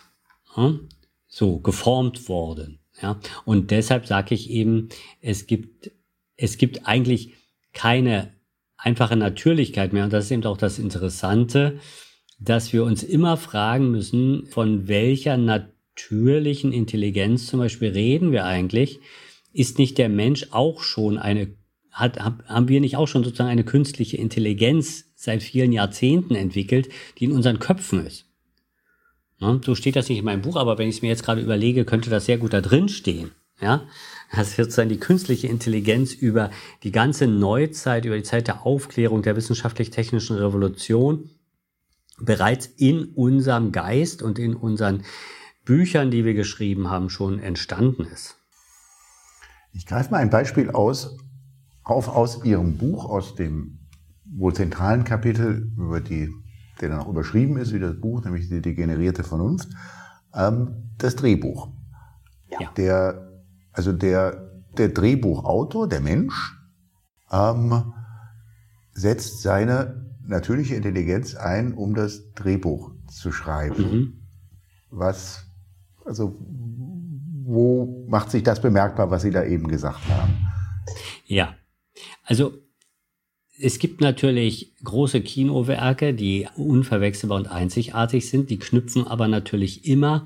so 1.27 1.59
geformt 1.59 2.27
worden, 2.27 2.79
ja. 2.99 3.19
Und 3.45 3.69
deshalb 3.69 4.07
sage 4.07 4.33
ich 4.33 4.49
eben, 4.49 4.89
es 5.21 5.45
gibt, 5.45 5.91
es 6.37 6.57
gibt 6.57 6.87
eigentlich 6.87 7.35
keine 7.71 8.33
einfache 8.77 9.15
Natürlichkeit 9.15 9.93
mehr 9.93 10.05
und 10.05 10.13
das 10.13 10.25
ist 10.25 10.31
eben 10.31 10.45
auch 10.45 10.57
das 10.57 10.79
Interessante, 10.79 11.79
dass 12.39 12.73
wir 12.73 12.83
uns 12.83 13.03
immer 13.03 13.37
fragen 13.37 13.91
müssen, 13.91 14.47
von 14.47 14.87
welcher 14.87 15.37
Natur 15.37 15.70
natürlichen 15.91 16.71
Intelligenz 16.73 17.47
zum 17.47 17.59
Beispiel 17.59 17.89
reden 17.89 18.31
wir 18.31 18.45
eigentlich? 18.45 18.99
Ist 19.53 19.77
nicht 19.77 19.97
der 19.97 20.09
Mensch 20.09 20.47
auch 20.51 20.81
schon 20.81 21.17
eine, 21.17 21.53
hat, 21.91 22.19
haben 22.19 22.67
wir 22.67 22.79
nicht 22.79 22.95
auch 22.95 23.07
schon 23.07 23.23
sozusagen 23.23 23.49
eine 23.49 23.65
künstliche 23.65 24.17
Intelligenz 24.17 25.05
seit 25.15 25.43
vielen 25.43 25.73
Jahrzehnten 25.73 26.35
entwickelt, 26.35 26.89
die 27.17 27.25
in 27.25 27.33
unseren 27.33 27.59
Köpfen 27.59 28.05
ist? 28.05 28.25
Ne? 29.39 29.59
So 29.65 29.75
steht 29.75 29.95
das 29.95 30.07
nicht 30.07 30.19
in 30.19 30.25
meinem 30.25 30.41
Buch, 30.41 30.55
aber 30.55 30.77
wenn 30.77 30.87
ich 30.87 30.95
es 30.95 31.01
mir 31.01 31.09
jetzt 31.09 31.23
gerade 31.23 31.41
überlege, 31.41 31.83
könnte 31.83 32.09
das 32.09 32.25
sehr 32.25 32.37
gut 32.37 32.53
da 32.53 32.61
drin 32.61 32.87
stehen. 32.87 33.31
Ja, 33.59 33.85
das 34.35 34.57
wird 34.57 34.69
sozusagen 34.69 34.89
die 34.89 34.97
künstliche 34.97 35.47
Intelligenz 35.47 36.13
über 36.13 36.49
die 36.81 36.91
ganze 36.91 37.27
Neuzeit, 37.27 38.05
über 38.05 38.17
die 38.17 38.23
Zeit 38.23 38.47
der 38.47 38.65
Aufklärung, 38.65 39.21
der 39.21 39.35
wissenschaftlich-technischen 39.35 40.37
Revolution 40.37 41.29
bereits 42.19 42.65
in 42.77 43.05
unserem 43.13 43.71
Geist 43.71 44.23
und 44.23 44.39
in 44.39 44.55
unseren 44.55 45.03
Büchern, 45.65 46.11
die 46.11 46.25
wir 46.25 46.33
geschrieben 46.33 46.89
haben, 46.89 47.09
schon 47.09 47.39
entstanden 47.39 48.05
ist. 48.05 48.37
Ich 49.73 49.85
greife 49.85 50.11
mal 50.11 50.17
ein 50.17 50.29
Beispiel 50.29 50.71
aus, 50.71 51.17
auf 51.83 52.07
aus 52.07 52.43
Ihrem 52.43 52.77
Buch, 52.77 53.05
aus 53.05 53.35
dem 53.35 53.79
wohl 54.25 54.53
zentralen 54.53 55.03
Kapitel, 55.03 55.71
über 55.77 56.01
die, 56.01 56.29
der 56.79 56.89
dann 56.89 56.99
auch 56.99 57.07
überschrieben 57.07 57.57
ist, 57.57 57.73
wie 57.73 57.79
das 57.79 57.99
Buch, 57.99 58.23
nämlich 58.23 58.49
die 58.49 58.61
degenerierte 58.61 59.23
Vernunft, 59.23 59.69
ähm, 60.33 60.91
das 60.97 61.15
Drehbuch. 61.15 61.69
Ja. 62.49 62.71
Der, 62.75 63.43
also 63.71 63.93
der, 63.93 64.63
der 64.77 64.89
Drehbuchautor, 64.89 65.87
der 65.87 66.01
Mensch, 66.01 66.57
ähm, 67.31 67.93
setzt 68.93 69.41
seine 69.41 70.11
natürliche 70.25 70.75
Intelligenz 70.75 71.35
ein, 71.35 71.73
um 71.73 71.95
das 71.95 72.31
Drehbuch 72.33 72.91
zu 73.07 73.31
schreiben. 73.31 73.91
Mhm. 73.91 74.13
Was 74.89 75.50
also 76.05 76.35
wo 77.43 78.05
macht 78.07 78.31
sich 78.31 78.43
das 78.43 78.61
bemerkbar, 78.61 79.11
was 79.11 79.23
Sie 79.23 79.31
da 79.31 79.43
eben 79.43 79.67
gesagt 79.67 80.07
haben? 80.09 80.47
Ja, 81.25 81.55
also 82.23 82.53
es 83.59 83.77
gibt 83.77 84.01
natürlich 84.01 84.73
große 84.83 85.21
Kinowerke, 85.21 86.13
die 86.13 86.47
unverwechselbar 86.55 87.37
und 87.37 87.47
einzigartig 87.47 88.29
sind, 88.29 88.49
die 88.49 88.59
knüpfen 88.59 89.05
aber 89.05 89.27
natürlich 89.27 89.85
immer 89.85 90.25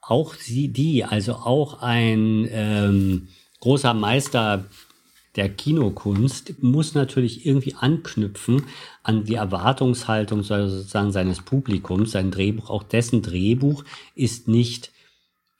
auch 0.00 0.34
sie, 0.34 0.68
die, 0.68 1.04
also 1.04 1.34
auch 1.34 1.80
ein 1.80 2.46
ähm, 2.50 3.28
großer 3.60 3.94
Meister 3.94 4.66
der 5.36 5.48
Kinokunst 5.48 6.62
muss 6.62 6.94
natürlich 6.94 7.44
irgendwie 7.44 7.74
anknüpfen 7.74 8.64
an 9.02 9.24
die 9.24 9.34
Erwartungshaltung 9.34 10.42
sozusagen 10.42 11.10
seines 11.10 11.40
Publikums. 11.40 12.12
Sein 12.12 12.30
Drehbuch, 12.30 12.70
auch 12.70 12.84
dessen 12.84 13.22
Drehbuch 13.22 13.84
ist 14.14 14.46
nicht 14.46 14.92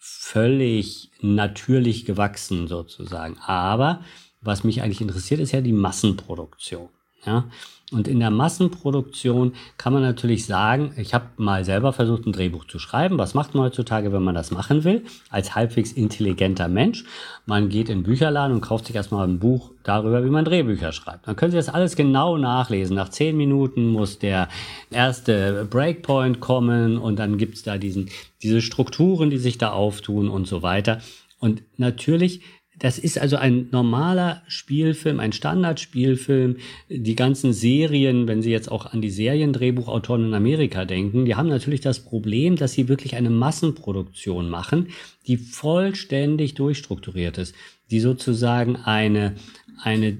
völlig 0.06 1.10
natürlich 1.22 2.04
gewachsen 2.04 2.68
sozusagen. 2.68 3.38
Aber 3.38 4.02
was 4.42 4.62
mich 4.62 4.82
eigentlich 4.82 5.00
interessiert, 5.00 5.40
ist 5.40 5.52
ja 5.52 5.62
die 5.62 5.72
Massenproduktion. 5.72 6.90
Ja? 7.26 7.44
Und 7.92 8.08
in 8.08 8.18
der 8.18 8.30
Massenproduktion 8.30 9.52
kann 9.76 9.92
man 9.92 10.02
natürlich 10.02 10.46
sagen, 10.46 10.92
ich 10.96 11.14
habe 11.14 11.26
mal 11.36 11.64
selber 11.64 11.92
versucht, 11.92 12.26
ein 12.26 12.32
Drehbuch 12.32 12.64
zu 12.64 12.78
schreiben. 12.78 13.18
Was 13.18 13.34
macht 13.34 13.54
man 13.54 13.64
heutzutage, 13.64 14.12
wenn 14.12 14.22
man 14.22 14.34
das 14.34 14.50
machen 14.50 14.84
will? 14.84 15.04
Als 15.28 15.54
halbwegs 15.54 15.92
intelligenter 15.92 16.66
Mensch. 16.66 17.04
Man 17.46 17.68
geht 17.68 17.90
in 17.90 17.98
den 17.98 18.04
Bücherladen 18.04 18.56
und 18.56 18.62
kauft 18.62 18.86
sich 18.86 18.96
erstmal 18.96 19.28
ein 19.28 19.38
Buch 19.38 19.70
darüber, 19.84 20.24
wie 20.24 20.30
man 20.30 20.46
Drehbücher 20.46 20.92
schreibt. 20.92 21.28
Dann 21.28 21.36
können 21.36 21.52
Sie 21.52 21.58
das 21.58 21.68
alles 21.68 21.94
genau 21.94 22.38
nachlesen. 22.38 22.96
Nach 22.96 23.10
zehn 23.10 23.36
Minuten 23.36 23.90
muss 23.90 24.18
der 24.18 24.48
erste 24.90 25.66
Breakpoint 25.70 26.40
kommen 26.40 26.96
und 26.96 27.18
dann 27.18 27.36
gibt's 27.36 27.62
da 27.62 27.76
diesen, 27.76 28.08
diese 28.42 28.62
Strukturen, 28.62 29.30
die 29.30 29.38
sich 29.38 29.58
da 29.58 29.70
auftun 29.70 30.30
und 30.30 30.48
so 30.48 30.62
weiter. 30.62 31.00
Und 31.38 31.62
natürlich 31.76 32.40
das 32.78 32.98
ist 32.98 33.18
also 33.18 33.36
ein 33.36 33.68
normaler 33.70 34.42
Spielfilm, 34.48 35.20
ein 35.20 35.32
Standardspielfilm. 35.32 36.56
Die 36.88 37.14
ganzen 37.14 37.52
Serien, 37.52 38.26
wenn 38.26 38.42
Sie 38.42 38.50
jetzt 38.50 38.70
auch 38.70 38.86
an 38.86 39.00
die 39.00 39.10
Seriendrehbuchautoren 39.10 40.26
in 40.26 40.34
Amerika 40.34 40.84
denken, 40.84 41.24
die 41.24 41.36
haben 41.36 41.48
natürlich 41.48 41.80
das 41.80 42.00
Problem, 42.00 42.56
dass 42.56 42.72
sie 42.72 42.88
wirklich 42.88 43.14
eine 43.14 43.30
Massenproduktion 43.30 44.48
machen, 44.50 44.88
die 45.26 45.36
vollständig 45.36 46.54
durchstrukturiert 46.54 47.38
ist, 47.38 47.54
die 47.90 48.00
sozusagen 48.00 48.76
eine, 48.76 49.36
eine 49.82 50.18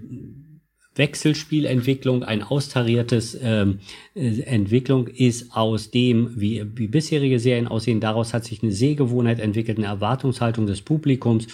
Wechselspielentwicklung, 0.95 2.23
ein 2.23 2.45
austariertes 2.45 3.37
ähm, 3.43 3.81
äh, 4.14 4.43
Entwicklung 4.43 5.09
ist 5.09 5.57
aus 5.57 5.90
dem, 5.90 6.40
wie, 6.40 6.64
wie 6.77 6.87
bisherige 6.87 7.40
Serien 7.40 7.67
aussehen. 7.67 7.99
Daraus 7.99 8.33
hat 8.33 8.45
sich 8.45 8.62
eine 8.62 8.71
Sehgewohnheit 8.71 9.40
entwickelt, 9.40 9.79
eine 9.79 9.88
Erwartungshaltung 9.88 10.67
des 10.67 10.83
Publikums 10.83 11.49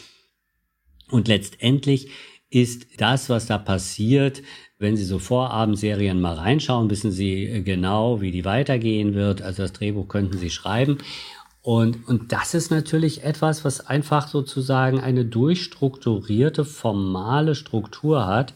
und 1.11 1.29
letztendlich 1.29 2.09
ist 2.51 2.87
das, 2.99 3.29
was 3.29 3.47
da 3.47 3.59
passiert, 3.59 4.43
wenn 4.79 4.97
Sie 4.97 5.05
so 5.05 5.19
Vorabendserien 5.19 6.21
mal 6.21 6.35
reinschauen, 6.35 6.91
wissen 6.91 7.13
Sie 7.13 7.63
genau, 7.65 8.21
wie 8.21 8.33
die 8.33 8.45
weitergehen 8.45 9.15
wird. 9.15 9.43
Also 9.43 9.63
das 9.63 9.73
Drehbuch 9.73 10.09
könnten 10.09 10.39
Sie 10.39 10.51
schreiben. 10.51 10.99
Und, 11.63 12.09
und 12.09 12.33
das 12.33 12.55
ist 12.55 12.71
natürlich 12.71 13.23
etwas, 13.23 13.65
was 13.65 13.87
einfach 13.87 14.29
sozusagen 14.29 15.01
eine 15.01 15.27
durchstrukturierte, 15.27 16.65
formale 16.65 17.55
Struktur 17.55 18.27
hat, 18.27 18.55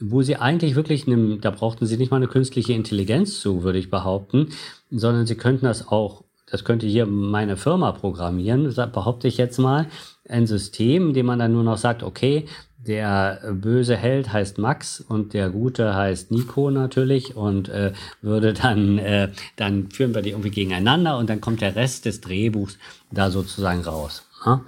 wo 0.00 0.22
sie 0.22 0.36
eigentlich 0.36 0.76
wirklich, 0.76 1.06
einem, 1.06 1.40
da 1.40 1.50
brauchten 1.50 1.86
sie 1.86 1.96
nicht 1.96 2.12
mal 2.12 2.18
eine 2.18 2.28
künstliche 2.28 2.72
Intelligenz 2.72 3.40
zu, 3.40 3.64
würde 3.64 3.80
ich 3.80 3.90
behaupten, 3.90 4.50
sondern 4.90 5.26
sie 5.26 5.34
könnten 5.34 5.66
das 5.66 5.88
auch, 5.88 6.22
das 6.50 6.64
könnte 6.64 6.86
hier 6.86 7.06
meine 7.06 7.56
Firma 7.56 7.92
programmieren, 7.92 8.72
behaupte 8.92 9.28
ich 9.28 9.36
jetzt 9.36 9.58
mal, 9.58 9.86
ein 10.28 10.46
System, 10.46 11.14
dem 11.14 11.26
man 11.26 11.38
dann 11.38 11.52
nur 11.52 11.64
noch 11.64 11.78
sagt, 11.78 12.02
okay, 12.02 12.46
der 12.86 13.40
böse 13.52 13.96
Held 13.96 14.32
heißt 14.32 14.58
Max 14.58 15.00
und 15.00 15.34
der 15.34 15.50
gute 15.50 15.94
heißt 15.94 16.30
Nico 16.30 16.70
natürlich 16.70 17.36
und 17.36 17.68
äh, 17.68 17.92
würde 18.22 18.52
dann, 18.52 18.98
äh, 18.98 19.30
dann 19.56 19.90
führen 19.90 20.14
wir 20.14 20.22
die 20.22 20.30
irgendwie 20.30 20.50
gegeneinander 20.50 21.18
und 21.18 21.28
dann 21.28 21.40
kommt 21.40 21.60
der 21.60 21.76
Rest 21.76 22.04
des 22.04 22.20
Drehbuchs 22.20 22.78
da 23.10 23.30
sozusagen 23.30 23.82
raus. 23.82 24.24
Ja? 24.46 24.62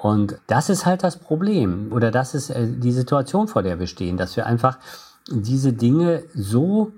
Und 0.00 0.38
das 0.46 0.70
ist 0.70 0.86
halt 0.86 1.02
das 1.02 1.18
Problem 1.18 1.92
oder 1.92 2.10
das 2.10 2.34
ist 2.34 2.50
äh, 2.50 2.66
die 2.68 2.92
Situation, 2.92 3.48
vor 3.48 3.62
der 3.62 3.80
wir 3.80 3.86
stehen, 3.88 4.16
dass 4.16 4.36
wir 4.36 4.46
einfach 4.46 4.78
diese 5.30 5.72
Dinge 5.72 6.24
so 6.34 6.92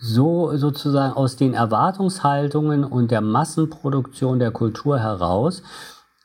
so 0.00 0.56
sozusagen 0.56 1.14
aus 1.14 1.36
den 1.36 1.54
Erwartungshaltungen 1.54 2.84
und 2.84 3.10
der 3.10 3.20
Massenproduktion 3.20 4.38
der 4.38 4.50
Kultur 4.50 4.98
heraus 4.98 5.62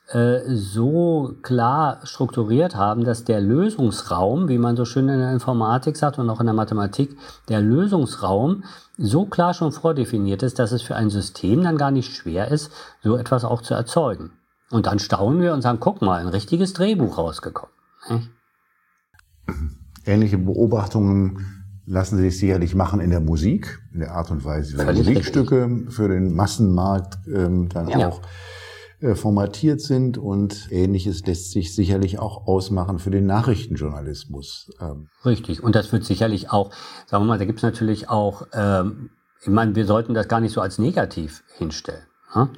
äh, 0.10 0.42
so 0.48 1.36
klar 1.42 2.00
strukturiert 2.04 2.76
haben, 2.76 3.04
dass 3.04 3.24
der 3.24 3.42
Lösungsraum, 3.42 4.48
wie 4.48 4.58
man 4.58 4.76
so 4.76 4.86
schön 4.86 5.10
in 5.10 5.20
der 5.20 5.32
Informatik 5.32 5.98
sagt 5.98 6.20
und 6.20 6.30
auch 6.30 6.40
in 6.40 6.46
der 6.46 6.54
Mathematik, 6.54 7.18
der 7.50 7.62
Lösungsraum 7.62 8.64
so 8.98 9.26
klar 9.26 9.54
schon 9.54 9.72
vordefiniert 9.72 10.44
ist, 10.44 10.60
dass 10.60 10.72
es 10.72 10.82
für 10.82 10.96
ein 10.96 11.10
System 11.10 11.64
dann 11.64 11.78
gar 11.78 11.90
nicht 11.90 12.14
schwer 12.16 12.50
ist, 12.50 12.72
so 13.02 13.16
etwas 13.16 13.44
auch 13.44 13.62
zu 13.62 13.74
erzeugen. 13.74 14.32
Und 14.70 14.86
dann 14.86 15.00
staunen 15.00 15.42
wir 15.42 15.54
und 15.54 15.62
sagen, 15.62 15.80
guck 15.80 16.02
mal, 16.02 16.20
ein 16.20 16.28
richtiges 16.28 16.74
Drehbuch 16.74 17.18
rausgekommen. 17.18 17.74
Ähnliche 20.06 20.38
Beobachtungen 20.38 21.63
lassen 21.86 22.18
sich 22.18 22.38
sicherlich 22.38 22.76
machen 22.76 23.00
in 23.00 23.10
der 23.10 23.20
Musik, 23.20 23.82
in 23.94 24.00
der 24.00 24.14
Art 24.14 24.32
und 24.32 24.46
Weise, 24.46 24.78
wie 24.78 24.98
Musikstücke 24.98 25.86
für 25.90 26.08
den 26.08 26.34
Massenmarkt 26.34 27.28
ähm, 27.28 27.70
dann 27.70 27.90
ja. 27.90 28.10
auch 28.10 28.22
äh, 29.02 29.16
formatiert 29.16 29.82
sind 29.82 30.18
und 30.18 30.70
ähnliches 30.72 31.26
lässt 31.26 31.52
sich 31.52 31.76
sicherlich 31.76 32.20
auch 32.20 32.48
ausmachen 32.48 33.00
für 33.00 33.12
den 33.12 33.26
Nachrichtenjournalismus. 33.26 34.72
Ähm. 34.80 35.10
Richtig, 35.26 35.62
und 35.62 35.76
das 35.76 35.92
wird 35.92 36.06
sicherlich 36.06 36.52
auch, 36.52 36.72
sagen 37.08 37.26
wir 37.26 37.28
mal, 37.28 37.38
da 37.38 37.46
gibt 37.46 37.60
es 37.60 37.64
natürlich 37.64 38.10
auch, 38.10 38.48
ähm, 38.54 39.10
ich 39.42 39.50
meine, 39.50 39.76
wir 39.76 39.86
sollten 39.86 40.14
das 40.14 40.30
gar 40.30 40.40
nicht 40.40 40.54
so 40.54 40.62
als 40.62 40.80
negativ 40.80 41.44
hinstellen. 41.58 42.04
Ja? 42.36 42.50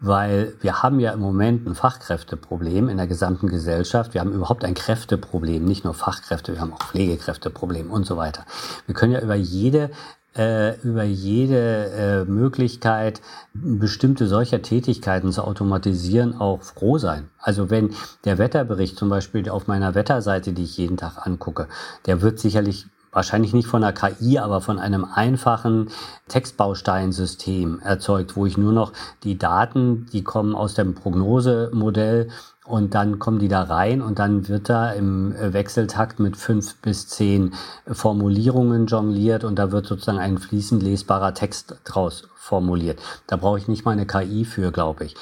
Weil 0.00 0.54
wir 0.60 0.82
haben 0.82 1.00
ja 1.00 1.12
im 1.12 1.20
Moment 1.20 1.66
ein 1.66 1.74
Fachkräfteproblem 1.74 2.88
in 2.88 2.96
der 2.96 3.06
gesamten 3.06 3.48
Gesellschaft. 3.48 4.14
Wir 4.14 4.20
haben 4.20 4.32
überhaupt 4.32 4.64
ein 4.64 4.74
Kräfteproblem, 4.74 5.64
nicht 5.64 5.84
nur 5.84 5.94
Fachkräfte, 5.94 6.52
wir 6.52 6.60
haben 6.60 6.72
auch 6.72 6.82
Pflegekräfteproblem 6.82 7.90
und 7.90 8.06
so 8.06 8.16
weiter. 8.16 8.44
Wir 8.86 8.94
können 8.94 9.12
ja 9.12 9.20
über 9.20 9.34
jede 9.34 9.90
äh, 10.36 10.78
über 10.82 11.02
jede 11.02 11.90
äh, 11.90 12.24
Möglichkeit, 12.24 13.20
bestimmte 13.54 14.28
solcher 14.28 14.62
Tätigkeiten 14.62 15.32
zu 15.32 15.42
automatisieren, 15.42 16.38
auch 16.38 16.62
froh 16.62 16.98
sein. 16.98 17.28
Also 17.40 17.70
wenn 17.70 17.94
der 18.24 18.38
Wetterbericht 18.38 18.96
zum 18.96 19.08
Beispiel 19.08 19.48
auf 19.48 19.66
meiner 19.66 19.94
Wetterseite, 19.94 20.52
die 20.52 20.64
ich 20.64 20.76
jeden 20.76 20.96
Tag 20.96 21.26
angucke, 21.26 21.66
der 22.06 22.22
wird 22.22 22.38
sicherlich 22.38 22.86
wahrscheinlich 23.12 23.52
nicht 23.52 23.66
von 23.66 23.82
einer 23.82 23.92
KI, 23.92 24.38
aber 24.38 24.60
von 24.60 24.78
einem 24.78 25.04
einfachen 25.04 25.88
Textbausteinsystem 26.28 27.80
erzeugt, 27.80 28.36
wo 28.36 28.46
ich 28.46 28.56
nur 28.56 28.72
noch 28.72 28.92
die 29.24 29.38
Daten, 29.38 30.06
die 30.12 30.22
kommen 30.22 30.54
aus 30.54 30.74
dem 30.74 30.94
Prognosemodell 30.94 32.28
und 32.64 32.94
dann 32.94 33.18
kommen 33.18 33.38
die 33.38 33.48
da 33.48 33.62
rein 33.62 34.02
und 34.02 34.18
dann 34.18 34.48
wird 34.48 34.68
da 34.68 34.92
im 34.92 35.34
Wechseltakt 35.38 36.20
mit 36.20 36.36
fünf 36.36 36.76
bis 36.82 37.08
zehn 37.08 37.54
Formulierungen 37.90 38.86
jongliert 38.86 39.42
und 39.44 39.58
da 39.58 39.72
wird 39.72 39.86
sozusagen 39.86 40.18
ein 40.18 40.36
fließend 40.36 40.82
lesbarer 40.82 41.32
Text 41.32 41.76
draus 41.84 42.28
formuliert. 42.36 43.00
Da 43.26 43.36
brauche 43.36 43.58
ich 43.58 43.68
nicht 43.68 43.86
mal 43.86 43.92
eine 43.92 44.06
KI 44.06 44.44
für, 44.44 44.70
glaube 44.70 45.06
ich. 45.06 45.16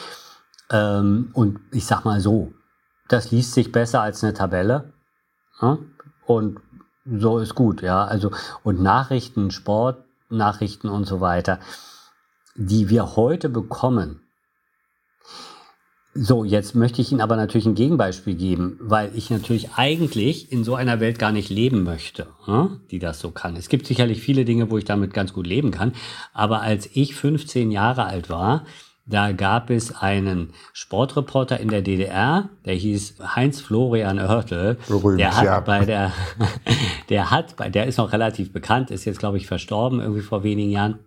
Ähm, 0.70 1.30
und 1.34 1.60
ich 1.70 1.86
sag 1.86 2.04
mal 2.04 2.20
so, 2.20 2.52
das 3.08 3.30
liest 3.30 3.52
sich 3.52 3.70
besser 3.70 4.02
als 4.02 4.24
eine 4.24 4.34
Tabelle. 4.34 4.92
Ja? 5.62 5.78
Und 6.26 6.58
so 7.10 7.38
ist 7.38 7.54
gut, 7.54 7.82
ja. 7.82 8.04
Also, 8.04 8.30
und 8.62 8.82
Nachrichten, 8.82 9.50
Sport, 9.50 10.04
Nachrichten 10.28 10.88
und 10.88 11.04
so 11.04 11.20
weiter, 11.20 11.60
die 12.54 12.88
wir 12.88 13.16
heute 13.16 13.48
bekommen, 13.48 14.20
so, 16.18 16.44
jetzt 16.44 16.74
möchte 16.74 17.02
ich 17.02 17.12
Ihnen 17.12 17.20
aber 17.20 17.36
natürlich 17.36 17.66
ein 17.66 17.74
Gegenbeispiel 17.74 18.34
geben, 18.34 18.78
weil 18.80 19.10
ich 19.14 19.28
natürlich 19.28 19.72
eigentlich 19.74 20.50
in 20.50 20.64
so 20.64 20.74
einer 20.74 20.98
Welt 20.98 21.18
gar 21.18 21.30
nicht 21.30 21.50
leben 21.50 21.82
möchte, 21.82 22.28
ne, 22.46 22.80
die 22.90 22.98
das 22.98 23.20
so 23.20 23.32
kann. 23.32 23.54
Es 23.54 23.68
gibt 23.68 23.86
sicherlich 23.86 24.22
viele 24.22 24.46
Dinge, 24.46 24.70
wo 24.70 24.78
ich 24.78 24.86
damit 24.86 25.12
ganz 25.12 25.34
gut 25.34 25.46
leben 25.46 25.72
kann, 25.72 25.92
aber 26.32 26.62
als 26.62 26.88
ich 26.94 27.14
15 27.14 27.70
Jahre 27.70 28.06
alt 28.06 28.30
war, 28.30 28.64
da 29.06 29.30
gab 29.30 29.70
es 29.70 29.94
einen 29.94 30.50
Sportreporter 30.72 31.60
in 31.60 31.68
der 31.68 31.82
DDR, 31.82 32.50
der 32.64 32.74
hieß 32.74 33.18
Heinz 33.36 33.60
Florian 33.60 34.18
Oertel. 34.18 34.78
Berühmt, 34.88 35.20
der 35.20 35.36
hat 35.36 35.44
ja. 35.44 35.60
bei 35.60 35.84
der, 35.84 36.12
der 37.08 37.30
hat, 37.30 37.56
bei, 37.56 37.70
der 37.70 37.86
ist 37.86 37.98
noch 37.98 38.12
relativ 38.12 38.52
bekannt, 38.52 38.90
ist 38.90 39.04
jetzt 39.04 39.20
glaube 39.20 39.36
ich 39.36 39.46
verstorben 39.46 40.00
irgendwie 40.00 40.22
vor 40.22 40.42
wenigen 40.42 40.70
Jahren. 40.70 40.98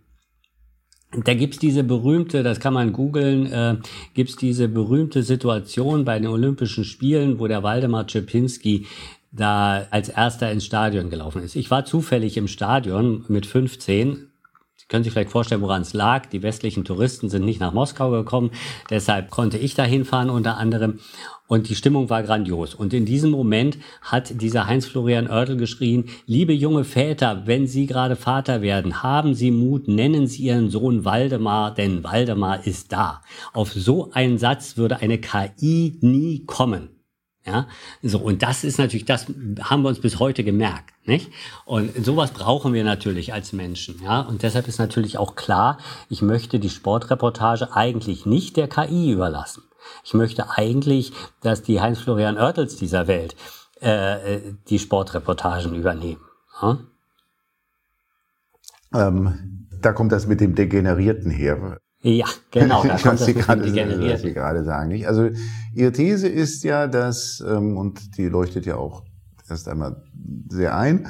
Da 1.25 1.33
gibt's 1.33 1.57
diese 1.57 1.83
berühmte, 1.83 2.43
das 2.43 2.59
kann 2.59 2.73
man 2.73 2.93
googeln, 2.93 3.51
äh, 3.51 3.77
gibt's 4.13 4.35
diese 4.35 4.69
berühmte 4.69 5.23
Situation 5.23 6.05
bei 6.05 6.19
den 6.19 6.27
Olympischen 6.27 6.85
Spielen, 6.85 7.39
wo 7.39 7.47
der 7.47 7.63
Waldemar 7.63 8.05
Czepinski 8.05 8.85
da 9.31 9.87
als 9.89 10.09
erster 10.09 10.51
ins 10.51 10.65
Stadion 10.65 11.09
gelaufen 11.09 11.43
ist. 11.43 11.55
Ich 11.55 11.69
war 11.69 11.83
zufällig 11.83 12.37
im 12.37 12.47
Stadion 12.47 13.25
mit 13.27 13.45
15, 13.45 14.28
Sie 14.89 14.93
können 14.93 15.03
sich 15.03 15.13
vielleicht 15.13 15.29
vorstellen, 15.29 15.61
woran 15.61 15.83
es 15.83 15.93
lag. 15.93 16.25
Die 16.25 16.41
westlichen 16.41 16.83
Touristen 16.83 17.29
sind 17.29 17.45
nicht 17.45 17.59
nach 17.59 17.73
Moskau 17.73 18.09
gekommen. 18.09 18.49
Deshalb 18.89 19.29
konnte 19.29 19.59
ich 19.59 19.75
da 19.75 19.83
hinfahren 19.83 20.31
unter 20.31 20.57
anderem. 20.57 20.97
Und 21.45 21.69
die 21.69 21.75
Stimmung 21.75 22.09
war 22.09 22.23
grandios. 22.23 22.73
Und 22.73 22.91
in 22.95 23.05
diesem 23.05 23.29
Moment 23.29 23.77
hat 24.01 24.41
dieser 24.41 24.65
Heinz-Florian 24.65 25.29
Oertel 25.29 25.57
geschrien, 25.57 26.05
liebe 26.25 26.53
junge 26.53 26.85
Väter, 26.85 27.43
wenn 27.45 27.67
Sie 27.67 27.85
gerade 27.85 28.15
Vater 28.15 28.63
werden, 28.63 29.03
haben 29.03 29.35
Sie 29.35 29.51
Mut, 29.51 29.87
nennen 29.87 30.25
Sie 30.25 30.45
Ihren 30.45 30.71
Sohn 30.71 31.05
Waldemar, 31.05 31.71
denn 31.71 32.03
Waldemar 32.03 32.65
ist 32.65 32.91
da. 32.91 33.21
Auf 33.53 33.71
so 33.71 34.09
einen 34.13 34.39
Satz 34.39 34.75
würde 34.75 35.01
eine 35.01 35.19
KI 35.19 35.99
nie 36.01 36.45
kommen. 36.47 36.98
Ja, 37.45 37.67
so, 38.03 38.19
und 38.19 38.43
das 38.43 38.63
ist 38.63 38.77
natürlich, 38.77 39.05
das 39.05 39.27
haben 39.61 39.81
wir 39.81 39.89
uns 39.89 40.01
bis 40.01 40.19
heute 40.19 40.43
gemerkt, 40.43 40.93
nicht? 41.05 41.31
Und 41.65 42.05
sowas 42.05 42.31
brauchen 42.31 42.73
wir 42.73 42.83
natürlich 42.83 43.33
als 43.33 43.53
Menschen, 43.53 44.01
ja. 44.03 44.21
Und 44.21 44.43
deshalb 44.43 44.67
ist 44.67 44.77
natürlich 44.77 45.17
auch 45.17 45.35
klar, 45.35 45.77
ich 46.09 46.21
möchte 46.21 46.59
die 46.59 46.69
Sportreportage 46.69 47.73
eigentlich 47.73 48.25
nicht 48.25 48.57
der 48.57 48.67
KI 48.67 49.11
überlassen. 49.11 49.63
Ich 50.03 50.13
möchte 50.13 50.49
eigentlich, 50.51 51.13
dass 51.41 51.63
die 51.63 51.81
Heinz-Florian 51.81 52.37
Oertels 52.37 52.75
dieser 52.75 53.07
Welt 53.07 53.35
äh, 53.81 54.35
äh, 54.35 54.53
die 54.69 54.77
Sportreportagen 54.77 55.73
übernehmen. 55.73 56.21
Hm? 56.59 56.87
Ähm, 58.93 59.67
da 59.81 59.93
kommt 59.93 60.11
das 60.11 60.27
mit 60.27 60.41
dem 60.41 60.55
Degenerierten 60.55 61.31
her. 61.31 61.79
Ja, 62.01 62.27
genau. 62.51 62.83
Da 62.87 62.97
kommt 62.97 63.19
das 63.19 63.25
Sie 63.25 63.33
gerade, 63.33 63.61
was 63.61 64.21
Sie 64.21 64.33
gerade 64.33 64.63
sagen. 64.63 64.89
Nicht? 64.89 65.07
Also 65.07 65.29
Ihre 65.73 65.91
These 65.91 66.27
ist 66.27 66.63
ja, 66.63 66.87
dass, 66.87 67.43
ähm, 67.45 67.77
und 67.77 68.17
die 68.17 68.27
leuchtet 68.27 68.65
ja 68.65 68.75
auch 68.75 69.03
erst 69.49 69.67
einmal 69.67 70.03
sehr 70.49 70.77
ein, 70.77 71.07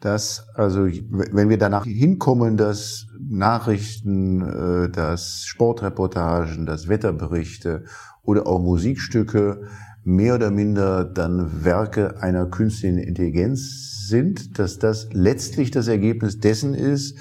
dass 0.00 0.46
also 0.54 0.86
wenn 0.86 1.48
wir 1.48 1.58
danach 1.58 1.84
hinkommen, 1.84 2.56
dass 2.56 3.06
Nachrichten, 3.18 4.42
äh, 4.42 4.90
dass 4.90 5.42
Sportreportagen, 5.44 6.66
dass 6.66 6.88
Wetterberichte 6.88 7.84
oder 8.22 8.46
auch 8.46 8.60
Musikstücke 8.60 9.62
mehr 10.04 10.36
oder 10.36 10.50
minder 10.50 11.04
dann 11.04 11.64
Werke 11.64 12.22
einer 12.22 12.46
künstlichen 12.46 12.98
Intelligenz 12.98 14.06
sind, 14.06 14.58
dass 14.58 14.78
das 14.78 15.08
letztlich 15.12 15.70
das 15.70 15.88
Ergebnis 15.88 16.38
dessen 16.38 16.74
ist, 16.74 17.18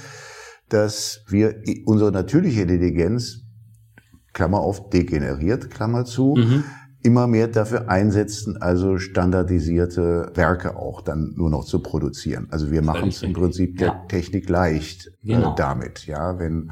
dass 0.70 1.24
wir 1.28 1.62
unsere 1.86 2.12
natürliche 2.12 2.62
Intelligenz, 2.62 3.44
Klammer 4.34 4.60
auf, 4.60 4.90
degeneriert, 4.90 5.70
Klammer 5.72 6.06
zu, 6.06 6.36
mhm. 6.38 6.64
immer 7.02 7.28
mehr 7.28 7.48
dafür 7.48 7.90
einsetzen, 7.90 8.58
also 8.58 8.98
standardisierte 8.98 10.32
Werke 10.36 10.76
auch 10.76 11.02
dann 11.02 11.34
nur 11.36 11.50
noch 11.50 11.66
zu 11.66 11.80
produzieren. 11.80 12.48
Also 12.52 12.70
wir 12.72 12.82
machen 12.82 13.10
es 13.10 13.24
im 13.24 13.34
Prinzip 13.34 13.78
der 13.78 13.88
ja. 13.88 14.06
Technik 14.08 14.50
leicht 14.50 15.08
äh, 15.24 15.34
genau. 15.34 15.54
äh, 15.54 15.56
damit, 15.56 16.06
ja, 16.06 16.38
wenn 16.40 16.72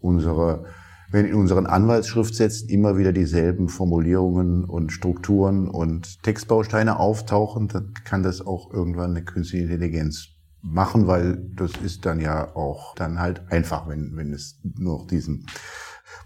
unsere 0.00 0.64
wenn 1.10 1.26
in 1.26 1.34
unseren 1.34 1.66
Anwaltsschriftsätzen 1.66 2.68
immer 2.68 2.98
wieder 2.98 3.12
dieselben 3.12 3.68
Formulierungen 3.68 4.64
und 4.64 4.90
Strukturen 4.90 5.68
und 5.68 6.20
Textbausteine 6.24 6.98
auftauchen, 6.98 7.68
dann 7.68 7.94
kann 8.04 8.24
das 8.24 8.44
auch 8.44 8.72
irgendwann 8.74 9.10
eine 9.10 9.22
künstliche 9.22 9.66
Intelligenz 9.66 10.33
machen, 10.64 11.06
weil 11.06 11.36
das 11.54 11.72
ist 11.82 12.06
dann 12.06 12.20
ja 12.20 12.54
auch 12.56 12.94
dann 12.94 13.18
halt 13.18 13.42
einfach, 13.52 13.86
wenn, 13.86 14.16
wenn 14.16 14.32
es 14.32 14.58
nur 14.62 14.98
noch 14.98 15.06
diesen 15.06 15.46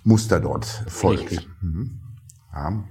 Muster 0.05 0.41
dort 0.41 0.65
folgt. 0.87 1.49
Mhm. 1.61 2.01
Ja. 2.53 2.85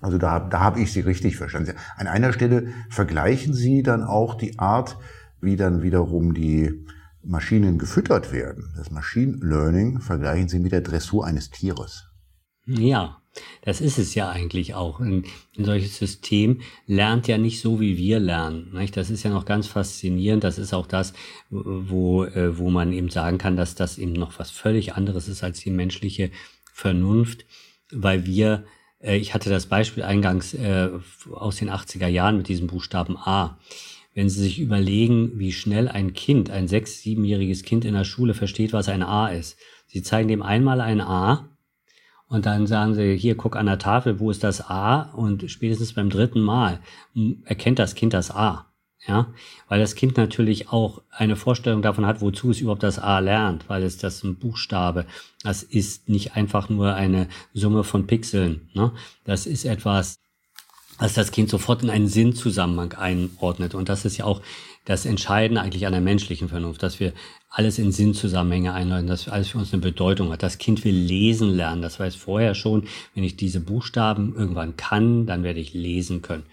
Also 0.00 0.18
da, 0.18 0.38
da 0.38 0.60
habe 0.60 0.80
ich 0.80 0.92
Sie 0.92 1.00
richtig 1.00 1.36
verstanden. 1.36 1.74
An 1.96 2.06
einer 2.06 2.32
Stelle 2.32 2.68
vergleichen 2.88 3.52
Sie 3.52 3.82
dann 3.82 4.02
auch 4.02 4.34
die 4.34 4.58
Art, 4.58 4.98
wie 5.40 5.56
dann 5.56 5.82
wiederum 5.82 6.34
die 6.34 6.86
Maschinen 7.22 7.78
gefüttert 7.78 8.32
werden. 8.32 8.72
Das 8.76 8.90
Machine 8.90 9.38
Learning 9.40 10.00
vergleichen 10.00 10.48
Sie 10.48 10.60
mit 10.60 10.72
der 10.72 10.82
Dressur 10.82 11.26
eines 11.26 11.50
Tieres. 11.50 12.10
Ja, 12.66 13.22
das 13.62 13.80
ist 13.80 13.98
es 13.98 14.14
ja 14.14 14.28
eigentlich 14.28 14.74
auch. 14.74 15.00
Ein, 15.00 15.24
ein 15.56 15.64
solches 15.64 15.96
System 15.96 16.60
lernt 16.86 17.26
ja 17.28 17.38
nicht 17.38 17.60
so, 17.60 17.80
wie 17.80 17.96
wir 17.96 18.20
lernen. 18.20 18.72
Nicht? 18.74 18.96
Das 18.96 19.10
ist 19.10 19.22
ja 19.22 19.30
noch 19.30 19.44
ganz 19.44 19.66
faszinierend. 19.66 20.44
Das 20.44 20.58
ist 20.58 20.72
auch 20.72 20.86
das, 20.86 21.14
wo, 21.50 22.24
äh, 22.24 22.58
wo 22.58 22.70
man 22.70 22.92
eben 22.92 23.08
sagen 23.08 23.38
kann, 23.38 23.56
dass 23.56 23.74
das 23.74 23.98
eben 23.98 24.12
noch 24.12 24.38
was 24.38 24.50
völlig 24.50 24.94
anderes 24.94 25.28
ist 25.28 25.42
als 25.42 25.60
die 25.60 25.70
menschliche 25.70 26.30
Vernunft, 26.72 27.44
weil 27.90 28.26
wir, 28.26 28.64
äh, 29.00 29.16
ich 29.16 29.34
hatte 29.34 29.50
das 29.50 29.66
Beispiel 29.66 30.02
eingangs 30.02 30.54
äh, 30.54 30.90
aus 31.32 31.56
den 31.56 31.70
80er 31.70 32.08
Jahren 32.08 32.36
mit 32.36 32.48
diesem 32.48 32.66
Buchstaben 32.66 33.16
A. 33.16 33.58
Wenn 34.12 34.28
Sie 34.28 34.42
sich 34.42 34.60
überlegen, 34.60 35.38
wie 35.40 35.52
schnell 35.52 35.88
ein 35.88 36.12
Kind, 36.12 36.50
ein 36.50 36.68
sechs-, 36.68 37.02
siebenjähriges 37.02 37.64
Kind 37.64 37.84
in 37.84 37.94
der 37.94 38.04
Schule 38.04 38.34
versteht, 38.34 38.72
was 38.72 38.88
ein 38.88 39.02
A 39.02 39.28
ist. 39.28 39.56
Sie 39.86 40.02
zeigen 40.02 40.28
dem 40.28 40.42
einmal 40.42 40.80
ein 40.80 41.00
A 41.00 41.48
und 42.28 42.46
dann 42.46 42.66
sagen 42.66 42.94
sie, 42.94 43.16
hier, 43.16 43.36
guck 43.36 43.56
an 43.56 43.66
der 43.66 43.78
Tafel, 43.78 44.18
wo 44.18 44.30
ist 44.30 44.44
das 44.44 44.68
A? 44.68 45.02
Und 45.14 45.50
spätestens 45.50 45.92
beim 45.92 46.10
dritten 46.10 46.40
Mal 46.40 46.80
erkennt 47.44 47.78
das 47.78 47.94
Kind 47.94 48.14
das 48.14 48.30
A. 48.30 48.66
Ja, 49.06 49.26
weil 49.68 49.80
das 49.80 49.96
Kind 49.96 50.16
natürlich 50.16 50.70
auch 50.70 51.02
eine 51.10 51.36
Vorstellung 51.36 51.82
davon 51.82 52.06
hat, 52.06 52.22
wozu 52.22 52.50
es 52.50 52.60
überhaupt 52.60 52.82
das 52.82 52.98
A 52.98 53.18
lernt, 53.18 53.68
weil 53.68 53.82
es 53.82 53.98
das 53.98 54.22
ein 54.24 54.36
Buchstabe, 54.36 55.04
das 55.42 55.62
ist 55.62 56.08
nicht 56.08 56.36
einfach 56.36 56.70
nur 56.70 56.94
eine 56.94 57.28
Summe 57.52 57.84
von 57.84 58.06
Pixeln. 58.06 58.70
Ne? 58.72 58.92
Das 59.24 59.44
ist 59.44 59.66
etwas, 59.66 60.20
was 60.98 61.12
das 61.12 61.32
Kind 61.32 61.50
sofort 61.50 61.82
in 61.82 61.90
einen 61.90 62.08
Sinnzusammenhang 62.08 62.94
einordnet. 62.94 63.74
Und 63.74 63.90
das 63.90 64.06
ist 64.06 64.16
ja 64.16 64.24
auch 64.24 64.40
das 64.84 65.06
Entscheidende 65.06 65.62
eigentlich 65.62 65.86
an 65.86 65.92
der 65.92 66.00
menschlichen 66.00 66.48
Vernunft, 66.48 66.82
dass 66.82 67.00
wir 67.00 67.12
alles 67.48 67.78
in 67.78 67.92
Sinnzusammenhänge 67.92 68.72
einläuten, 68.72 69.06
dass 69.06 69.28
alles 69.28 69.48
für 69.48 69.58
uns 69.58 69.72
eine 69.72 69.80
Bedeutung 69.80 70.30
hat. 70.30 70.42
Das 70.42 70.58
Kind 70.58 70.84
will 70.84 70.94
lesen 70.94 71.50
lernen. 71.50 71.82
Das 71.82 72.00
weiß 72.00 72.16
vorher 72.16 72.54
schon, 72.54 72.86
wenn 73.14 73.24
ich 73.24 73.36
diese 73.36 73.60
Buchstaben 73.60 74.34
irgendwann 74.36 74.76
kann, 74.76 75.26
dann 75.26 75.42
werde 75.42 75.60
ich 75.60 75.72
lesen 75.72 76.20
können. 76.20 76.44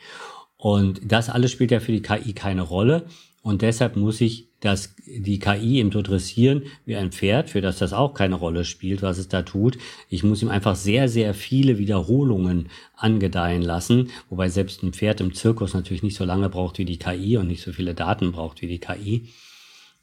Und 0.58 1.02
das 1.04 1.30
alles 1.30 1.52
spielt 1.52 1.72
ja 1.72 1.80
für 1.80 1.92
die 1.92 2.04
KI 2.04 2.34
keine 2.34 2.62
Rolle. 2.62 3.08
Und 3.42 3.64
deshalb 3.64 3.96
muss 3.96 4.22
ich 4.22 4.51
das, 4.62 4.96
die 5.06 5.40
KI 5.40 5.80
eben 5.80 5.92
so 5.92 6.02
dressieren 6.02 6.64
wie 6.86 6.96
ein 6.96 7.12
Pferd, 7.12 7.50
für 7.50 7.62
das 7.62 7.80
das 7.80 7.94
auch 7.94 8.14
keine 8.14 8.36
Rolle 8.36 8.64
spielt, 8.64 9.02
was 9.02 9.18
es 9.18 9.28
da 9.28 9.42
tut. 9.42 9.78
Ich 10.08 10.24
muss 10.24 10.42
ihm 10.42 10.50
einfach 10.50 10.76
sehr, 10.76 11.10
sehr 11.10 11.34
viele 11.34 11.78
Wiederholungen 11.78 12.70
angedeihen 12.96 13.64
lassen, 13.64 14.12
wobei 14.30 14.50
selbst 14.50 14.84
ein 14.84 14.94
Pferd 14.94 15.20
im 15.20 15.34
Zirkus 15.34 15.74
natürlich 15.74 16.04
nicht 16.04 16.16
so 16.16 16.26
lange 16.26 16.48
braucht 16.48 16.78
wie 16.78 16.86
die 16.86 17.00
KI 17.00 17.38
und 17.38 17.48
nicht 17.48 17.64
so 17.64 17.74
viele 17.74 17.96
Daten 17.96 18.32
braucht 18.32 18.62
wie 18.62 18.68
die 18.68 18.80
KI. 18.80 19.30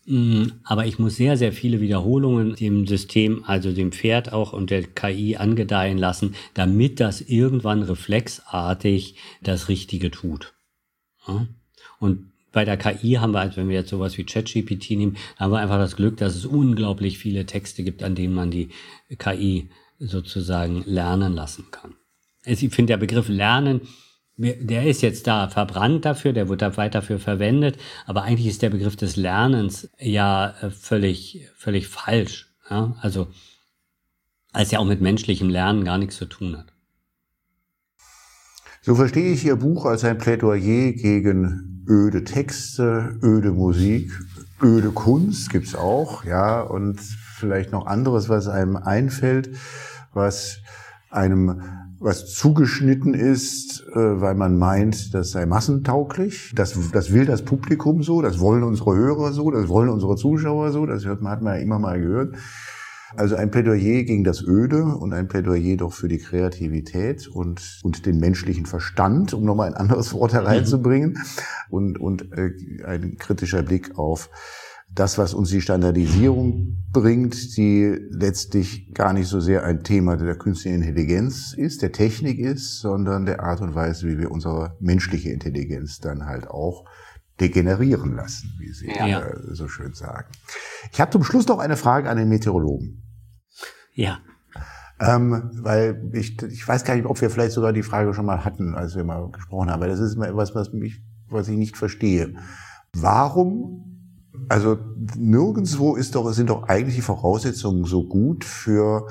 Mm, 0.06 0.46
aber 0.64 0.86
ich 0.86 0.98
muss 0.98 1.14
sehr, 1.14 1.36
sehr 1.36 1.52
viele 1.52 1.80
Wiederholungen 1.80 2.56
dem 2.56 2.86
System, 2.86 3.44
also 3.46 3.72
dem 3.72 3.92
Pferd 3.92 4.32
auch 4.32 4.52
und 4.52 4.70
der 4.70 4.82
KI 4.82 5.36
angedeihen 5.36 5.98
lassen, 5.98 6.34
damit 6.54 6.98
das 6.98 7.20
irgendwann 7.20 7.82
reflexartig 7.82 9.14
das 9.40 9.68
Richtige 9.68 10.10
tut. 10.10 10.54
Und 12.00 12.32
bei 12.52 12.64
der 12.64 12.76
KI 12.76 13.14
haben 13.14 13.32
wir, 13.32 13.40
also 13.40 13.56
wenn 13.56 13.68
wir 13.68 13.76
jetzt 13.76 13.90
sowas 13.90 14.16
wie 14.18 14.24
ChatGPT 14.24 14.90
nehmen, 14.92 15.16
haben 15.36 15.52
wir 15.52 15.58
einfach 15.58 15.78
das 15.78 15.96
Glück, 15.96 16.16
dass 16.16 16.34
es 16.34 16.46
unglaublich 16.46 17.18
viele 17.18 17.46
Texte 17.46 17.82
gibt, 17.82 18.02
an 18.02 18.14
denen 18.14 18.34
man 18.34 18.50
die 18.50 18.70
KI 19.18 19.68
sozusagen 19.98 20.82
lernen 20.86 21.34
lassen 21.34 21.66
kann. 21.70 21.94
Ich 22.44 22.60
finde 22.60 22.92
der 22.92 22.96
Begriff 22.98 23.28
Lernen, 23.28 23.82
der 24.38 24.86
ist 24.86 25.02
jetzt 25.02 25.26
da 25.26 25.48
verbrannt 25.48 26.04
dafür, 26.04 26.32
der 26.32 26.48
wird 26.48 26.62
da 26.62 26.76
weiter 26.76 27.00
dafür 27.00 27.18
verwendet, 27.18 27.76
aber 28.06 28.22
eigentlich 28.22 28.46
ist 28.46 28.62
der 28.62 28.70
Begriff 28.70 28.94
des 28.94 29.16
Lernens 29.16 29.90
ja 29.98 30.54
äh, 30.60 30.70
völlig, 30.70 31.48
völlig 31.56 31.88
falsch. 31.88 32.46
Ja? 32.70 32.96
Also, 33.00 33.28
als 34.52 34.70
ja 34.70 34.78
auch 34.78 34.84
mit 34.84 35.00
menschlichem 35.00 35.50
Lernen 35.50 35.84
gar 35.84 35.98
nichts 35.98 36.16
zu 36.16 36.26
tun 36.26 36.56
hat. 36.56 36.72
So 38.88 38.94
verstehe 38.94 39.32
ich 39.32 39.44
Ihr 39.44 39.56
Buch 39.56 39.84
als 39.84 40.02
ein 40.02 40.16
Plädoyer 40.16 40.92
gegen 40.92 41.84
öde 41.86 42.24
Texte, 42.24 43.18
öde 43.22 43.52
Musik, 43.52 44.10
öde 44.62 44.92
Kunst 44.92 45.50
gibt's 45.50 45.74
auch, 45.74 46.24
ja, 46.24 46.62
und 46.62 46.98
vielleicht 46.98 47.70
noch 47.70 47.84
anderes, 47.84 48.30
was 48.30 48.48
einem 48.48 48.78
einfällt, 48.78 49.50
was 50.14 50.62
einem 51.10 51.60
was 52.00 52.32
zugeschnitten 52.32 53.12
ist, 53.12 53.84
äh, 53.92 54.20
weil 54.22 54.34
man 54.34 54.56
meint, 54.56 55.12
das 55.12 55.32
sei 55.32 55.44
massentauglich. 55.44 56.52
Das, 56.54 56.74
das 56.90 57.12
will 57.12 57.26
das 57.26 57.42
Publikum 57.42 58.02
so, 58.02 58.22
das 58.22 58.40
wollen 58.40 58.62
unsere 58.62 58.96
Hörer 58.96 59.32
so, 59.32 59.50
das 59.50 59.68
wollen 59.68 59.90
unsere 59.90 60.16
Zuschauer 60.16 60.70
so, 60.72 60.86
das 60.86 61.04
hat 61.04 61.20
man 61.20 61.44
ja 61.44 61.54
immer 61.56 61.78
mal 61.78 62.00
gehört. 62.00 62.36
Also 63.16 63.36
ein 63.36 63.50
Plädoyer 63.50 64.02
gegen 64.02 64.24
das 64.24 64.42
Öde 64.42 64.84
und 64.84 65.12
ein 65.12 65.28
Plädoyer 65.28 65.76
doch 65.76 65.92
für 65.92 66.08
die 66.08 66.18
Kreativität 66.18 67.26
und, 67.26 67.80
und 67.82 68.04
den 68.06 68.18
menschlichen 68.18 68.66
Verstand, 68.66 69.32
um 69.34 69.44
nochmal 69.44 69.68
ein 69.68 69.74
anderes 69.74 70.12
Wort 70.12 70.32
hereinzubringen, 70.34 71.10
mhm. 71.10 71.16
und, 71.70 71.98
und 72.00 72.32
äh, 72.32 72.52
ein 72.84 73.16
kritischer 73.18 73.62
Blick 73.62 73.98
auf 73.98 74.30
das, 74.94 75.18
was 75.18 75.34
uns 75.34 75.50
die 75.50 75.60
Standardisierung 75.60 76.78
bringt, 76.92 77.56
die 77.56 77.96
letztlich 78.10 78.92
gar 78.94 79.12
nicht 79.12 79.28
so 79.28 79.40
sehr 79.40 79.64
ein 79.64 79.84
Thema 79.84 80.16
der 80.16 80.36
künstlichen 80.36 80.82
Intelligenz 80.82 81.54
ist, 81.56 81.82
der 81.82 81.92
Technik 81.92 82.38
ist, 82.38 82.80
sondern 82.80 83.26
der 83.26 83.42
Art 83.42 83.60
und 83.60 83.74
Weise, 83.74 84.08
wie 84.08 84.18
wir 84.18 84.30
unsere 84.30 84.76
menschliche 84.80 85.30
Intelligenz 85.30 86.00
dann 86.00 86.26
halt 86.26 86.48
auch 86.48 86.84
degenerieren 87.40 88.14
lassen, 88.14 88.54
wie 88.58 88.72
Sie 88.72 88.88
ja. 88.88 89.20
äh, 89.20 89.54
so 89.54 89.68
schön 89.68 89.94
sagen. 89.94 90.28
Ich 90.92 91.00
habe 91.00 91.10
zum 91.10 91.24
Schluss 91.24 91.46
noch 91.46 91.58
eine 91.58 91.76
Frage 91.76 92.10
an 92.10 92.16
den 92.16 92.28
Meteorologen. 92.28 93.02
Ja. 93.94 94.18
Ähm, 95.00 95.50
weil 95.54 96.10
ich, 96.12 96.42
ich 96.42 96.66
weiß 96.66 96.84
gar 96.84 96.96
nicht, 96.96 97.06
ob 97.06 97.20
wir 97.20 97.30
vielleicht 97.30 97.52
sogar 97.52 97.72
die 97.72 97.84
Frage 97.84 98.12
schon 98.14 98.26
mal 98.26 98.44
hatten, 98.44 98.74
als 98.74 98.96
wir 98.96 99.04
mal 99.04 99.30
gesprochen 99.30 99.70
haben. 99.70 99.80
Aber 99.82 99.88
das 99.88 100.00
ist 100.00 100.14
immer 100.14 100.28
etwas, 100.28 100.54
was 100.54 100.72
mich, 100.72 101.00
was 101.28 101.48
ich 101.48 101.56
nicht 101.56 101.76
verstehe. 101.76 102.34
Warum, 102.92 104.24
also 104.48 104.78
nirgendwo 105.16 105.94
ist 105.94 106.14
doch, 106.14 106.32
sind 106.32 106.50
doch 106.50 106.64
eigentlich 106.64 106.96
die 106.96 107.02
Voraussetzungen 107.02 107.84
so 107.84 108.04
gut 108.08 108.44
für 108.44 109.06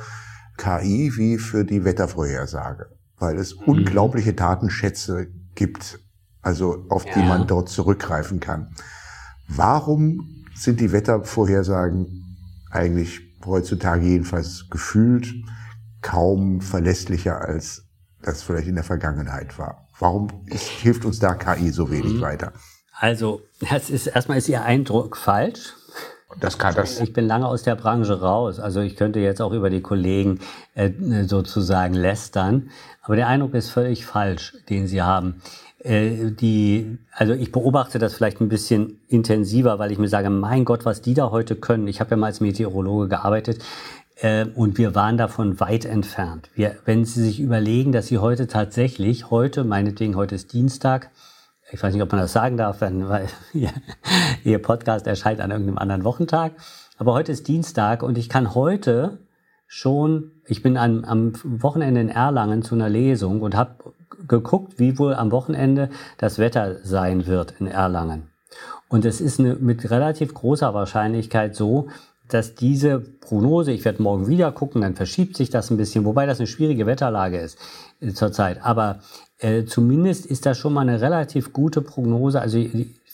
KI 0.58 1.14
wie 1.16 1.38
für 1.38 1.64
die 1.64 1.86
Wettervorhersage, 1.86 2.88
weil 3.18 3.38
es 3.38 3.56
mhm. 3.56 3.64
unglaubliche 3.68 4.34
Datenschätze 4.34 5.28
gibt 5.56 6.00
also 6.48 6.86
auf 6.88 7.06
ja. 7.06 7.12
die 7.14 7.24
man 7.24 7.46
dort 7.46 7.68
zurückgreifen 7.68 8.40
kann. 8.40 8.74
Warum 9.50 10.46
sind 10.56 10.80
die 10.80 10.94
Wettervorhersagen 10.94 12.38
eigentlich 12.72 13.20
heutzutage 13.46 14.06
jedenfalls 14.06 14.68
gefühlt 14.70 15.28
kaum 16.02 16.62
verlässlicher 16.62 17.42
als 17.42 17.84
das 18.22 18.44
vielleicht 18.44 18.70
in 18.70 18.76
der 18.76 18.86
Vergangenheit 18.86 19.60
war? 19.60 19.90
Warum 20.00 20.30
ist, 20.46 20.64
hilft 20.64 21.04
uns 21.04 21.20
da 21.20 21.34
KI 21.34 21.70
so 21.70 21.92
wenig 21.92 22.14
mhm. 22.14 22.22
weiter? 22.22 22.54
Also, 22.94 23.42
das 23.70 23.90
ist, 23.90 24.08
erstmal 24.08 24.38
ist 24.38 24.48
Ihr 24.48 24.64
Eindruck 24.64 25.18
falsch. 25.18 25.74
Das 26.40 26.58
kann 26.58 26.76
das. 26.76 27.00
Ich 27.02 27.14
bin 27.14 27.26
lange 27.26 27.48
aus 27.48 27.64
der 27.64 27.76
Branche 27.76 28.20
raus. 28.22 28.60
Also 28.60 28.82
ich 28.82 28.96
könnte 28.96 29.20
jetzt 29.20 29.42
auch 29.42 29.54
über 29.54 29.70
die 29.70 29.82
Kollegen 29.82 30.40
äh, 30.76 30.92
sozusagen 31.24 31.94
lästern. 31.94 32.70
Aber 33.02 33.16
der 33.16 33.28
Eindruck 33.28 33.54
ist 33.54 33.70
völlig 33.70 34.06
falsch, 34.06 34.54
den 34.70 34.88
Sie 34.88 35.02
haben. 35.02 35.42
Äh, 35.88 36.32
die, 36.32 36.98
also 37.12 37.34
ich 37.34 37.52
beobachte 37.52 37.98
das 37.98 38.14
vielleicht 38.14 38.42
ein 38.42 38.50
bisschen 38.50 39.00
intensiver, 39.08 39.80
weil 39.80 39.92
ich 39.92 39.98
mir 39.98 40.10
sage, 40.10 40.30
mein 40.30 40.66
Gott, 40.66 40.84
was 40.86 41.02
die 41.02 41.14
da 41.14 41.32
heute 41.32 41.56
können. 41.56 41.88
Ich 41.88 42.02
habe 42.02 42.12
ja 42.12 42.18
mal 42.18 42.28
als 42.28 42.42
Meteorologe 42.42 43.08
gearbeitet 43.08 43.64
äh, 44.20 44.46
und 44.56 44.78
wir 44.78 44.96
waren 44.96 45.16
davon 45.18 45.62
weit 45.62 45.86
entfernt. 45.86 46.50
Wir, 46.56 46.76
wenn 46.84 47.06
Sie 47.06 47.24
sich 47.24 47.40
überlegen, 47.40 47.94
dass 47.94 48.08
Sie 48.08 48.18
heute 48.18 48.48
tatsächlich, 48.48 49.32
heute, 49.32 49.64
meinetwegen, 49.64 50.18
heute 50.18 50.36
ist 50.36 50.52
Dienstag, 50.52 51.10
ich 51.72 51.82
weiß 51.82 51.94
nicht, 51.94 52.04
ob 52.04 52.12
man 52.12 52.20
das 52.20 52.34
sagen 52.34 52.58
darf, 52.58 52.82
wenn, 52.82 53.08
weil 53.08 53.28
Ihr 54.44 54.60
Podcast 54.60 55.08
erscheint 55.08 55.40
an 55.40 55.52
irgendeinem 55.52 55.78
anderen 55.78 56.04
Wochentag, 56.04 56.52
aber 56.98 57.14
heute 57.14 57.32
ist 57.32 57.48
Dienstag 57.48 58.04
und 58.04 58.18
ich 58.18 58.28
kann 58.28 58.54
heute 58.56 59.20
schon, 59.68 60.32
ich 60.46 60.62
bin 60.62 60.76
am, 60.76 61.06
am 61.06 61.34
Wochenende 61.44 62.02
in 62.02 62.10
Erlangen 62.10 62.62
zu 62.62 62.76
einer 62.76 62.90
Lesung 62.90 63.42
und 63.42 63.56
habe 63.56 63.94
geguckt, 64.28 64.80
wie 64.80 64.98
wohl 64.98 65.14
am 65.14 65.32
Wochenende 65.32 65.90
das 66.18 66.40
Wetter 66.40 66.78
sein 66.84 67.28
wird 67.28 67.54
in 67.60 67.68
Erlangen. 67.68 68.28
Und 68.90 69.06
es 69.06 69.22
ist 69.22 69.40
eine, 69.40 69.56
mit 69.56 69.90
relativ 69.90 70.34
großer 70.34 70.74
Wahrscheinlichkeit 70.74 71.56
so, 71.56 71.88
dass 72.30 72.56
diese 72.56 73.00
Prognose, 73.00 73.72
ich 73.72 73.86
werde 73.86 74.04
morgen 74.04 74.28
wieder 74.28 74.52
gucken, 74.52 74.82
dann 74.82 74.96
verschiebt 74.96 75.38
sich 75.38 75.50
das 75.50 75.70
ein 75.72 75.78
bisschen, 75.78 76.06
wobei 76.06 76.26
das 76.26 76.40
eine 76.40 76.48
schwierige 76.48 76.86
Wetterlage 76.86 77.38
ist 77.38 77.58
äh, 78.02 78.12
zurzeit. 78.14 78.64
Aber 78.64 79.00
äh, 79.40 79.64
zumindest 79.66 80.26
ist 80.26 80.46
das 80.46 80.58
schon 80.58 80.74
mal 80.74 80.82
eine 80.82 81.02
relativ 81.02 81.54
gute 81.54 81.82
Prognose. 81.82 82.42
Also 82.42 82.58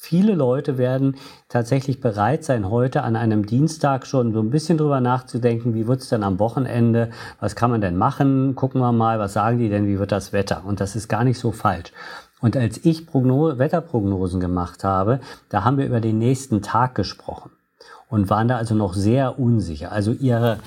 viele 0.04 0.36
Leute 0.36 0.78
werden 0.78 1.16
tatsächlich 1.48 2.02
bereit 2.02 2.44
sein, 2.44 2.70
heute 2.70 3.04
an 3.04 3.16
einem 3.16 3.46
Dienstag 3.46 4.06
schon 4.06 4.34
so 4.34 4.42
ein 4.42 4.50
bisschen 4.50 4.78
drüber 4.78 5.00
nachzudenken, 5.00 5.74
wie 5.74 5.88
wird 5.88 6.02
es 6.02 6.10
denn 6.10 6.24
am 6.24 6.40
Wochenende, 6.40 7.10
was 7.40 7.56
kann 7.56 7.72
man 7.72 7.80
denn 7.80 7.96
machen, 7.96 8.54
gucken 8.54 8.82
wir 8.82 8.92
mal, 8.92 9.18
was 9.20 9.32
sagen 9.32 9.60
die 9.60 9.70
denn, 9.70 9.88
wie 9.88 10.00
wird 10.00 10.12
das 10.12 10.34
Wetter? 10.34 10.64
Und 10.66 10.82
das 10.82 10.98
ist 10.98 11.08
gar 11.08 11.24
nicht 11.24 11.40
so 11.40 11.54
falsch. 11.54 11.94
Und 12.42 12.58
als 12.58 12.84
ich 12.84 13.08
Progno 13.08 13.58
Wetterprognosen 13.58 14.42
gemacht 14.42 14.84
habe, 14.84 15.22
da 15.48 15.64
haben 15.64 15.78
wir 15.78 15.86
über 15.86 16.02
den 16.02 16.20
nächsten 16.20 16.62
Tag 16.62 16.96
gesprochen 16.96 17.52
und 18.10 18.30
waren 18.30 18.50
da 18.50 18.58
also 18.58 18.76
noch 18.76 18.96
sehr 18.96 19.40
unsicher. 19.40 19.94
Also 19.94 20.12
ihre 20.12 20.60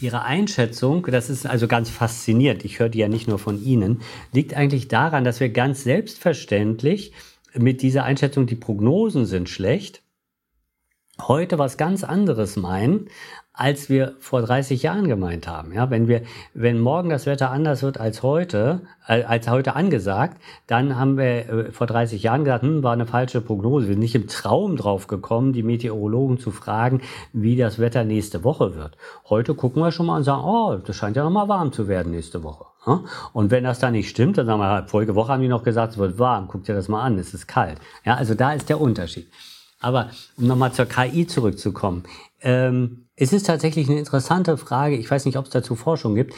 Ihre 0.00 0.22
Einschätzung, 0.22 1.06
das 1.06 1.30
ist 1.30 1.46
also 1.46 1.68
ganz 1.68 1.88
faszinierend, 1.88 2.64
ich 2.64 2.80
höre 2.80 2.88
die 2.88 2.98
ja 2.98 3.08
nicht 3.08 3.28
nur 3.28 3.38
von 3.38 3.62
Ihnen, 3.62 4.00
liegt 4.32 4.54
eigentlich 4.54 4.88
daran, 4.88 5.22
dass 5.22 5.38
wir 5.38 5.50
ganz 5.50 5.84
selbstverständlich 5.84 7.12
mit 7.54 7.82
dieser 7.82 8.04
Einschätzung, 8.04 8.46
die 8.46 8.56
Prognosen 8.56 9.26
sind 9.26 9.48
schlecht, 9.48 10.02
heute 11.20 11.58
was 11.58 11.76
ganz 11.76 12.04
anderes 12.04 12.56
meinen, 12.56 13.08
als 13.54 13.90
wir 13.90 14.14
vor 14.18 14.40
30 14.40 14.82
Jahren 14.82 15.08
gemeint 15.08 15.46
haben. 15.46 15.72
Ja, 15.72 15.90
wenn 15.90 16.08
wir, 16.08 16.22
wenn 16.54 16.80
morgen 16.80 17.10
das 17.10 17.26
Wetter 17.26 17.50
anders 17.50 17.82
wird 17.82 18.00
als 18.00 18.22
heute, 18.22 18.80
äh, 19.06 19.24
als 19.24 19.48
heute 19.48 19.76
angesagt, 19.76 20.40
dann 20.66 20.96
haben 20.98 21.18
wir 21.18 21.48
äh, 21.48 21.70
vor 21.70 21.86
30 21.86 22.22
Jahren 22.22 22.44
gesagt, 22.44 22.62
hm, 22.62 22.82
war 22.82 22.94
eine 22.94 23.06
falsche 23.06 23.42
Prognose. 23.42 23.88
Wir 23.88 23.94
sind 23.94 24.00
nicht 24.00 24.14
im 24.14 24.26
Traum 24.26 24.76
drauf 24.76 25.06
gekommen, 25.06 25.52
die 25.52 25.62
Meteorologen 25.62 26.38
zu 26.38 26.50
fragen, 26.50 27.02
wie 27.34 27.56
das 27.56 27.78
Wetter 27.78 28.04
nächste 28.04 28.42
Woche 28.42 28.74
wird. 28.74 28.96
Heute 29.28 29.54
gucken 29.54 29.82
wir 29.82 29.92
schon 29.92 30.06
mal 30.06 30.16
und 30.16 30.24
sagen, 30.24 30.44
oh, 30.44 30.76
das 30.76 30.96
scheint 30.96 31.16
ja 31.16 31.24
noch 31.24 31.30
mal 31.30 31.48
warm 31.48 31.72
zu 31.72 31.88
werden 31.88 32.12
nächste 32.12 32.42
Woche. 32.42 32.71
Und 33.32 33.50
wenn 33.50 33.64
das 33.64 33.78
dann 33.78 33.92
nicht 33.92 34.08
stimmt, 34.08 34.38
dann 34.38 34.46
sagen 34.46 34.60
wir, 34.60 34.86
vorige 34.88 35.14
Woche 35.14 35.32
haben 35.32 35.42
die 35.42 35.48
noch 35.48 35.62
gesagt, 35.62 35.92
es 35.92 35.98
wird 35.98 36.18
warm, 36.18 36.48
guck 36.48 36.64
dir 36.64 36.74
das 36.74 36.88
mal 36.88 37.02
an, 37.02 37.18
es 37.18 37.32
ist 37.32 37.46
kalt. 37.46 37.78
Ja, 38.04 38.16
also 38.16 38.34
da 38.34 38.52
ist 38.52 38.68
der 38.68 38.80
Unterschied. 38.80 39.28
Aber 39.80 40.10
um 40.36 40.46
nochmal 40.46 40.72
zur 40.72 40.86
KI 40.86 41.26
zurückzukommen. 41.26 42.04
Ähm, 42.40 43.06
es 43.14 43.32
ist 43.32 43.46
tatsächlich 43.46 43.88
eine 43.88 43.98
interessante 43.98 44.56
Frage. 44.56 44.96
Ich 44.96 45.10
weiß 45.10 45.26
nicht, 45.26 45.36
ob 45.36 45.44
es 45.44 45.50
dazu 45.50 45.74
Forschung 45.74 46.14
gibt. 46.14 46.34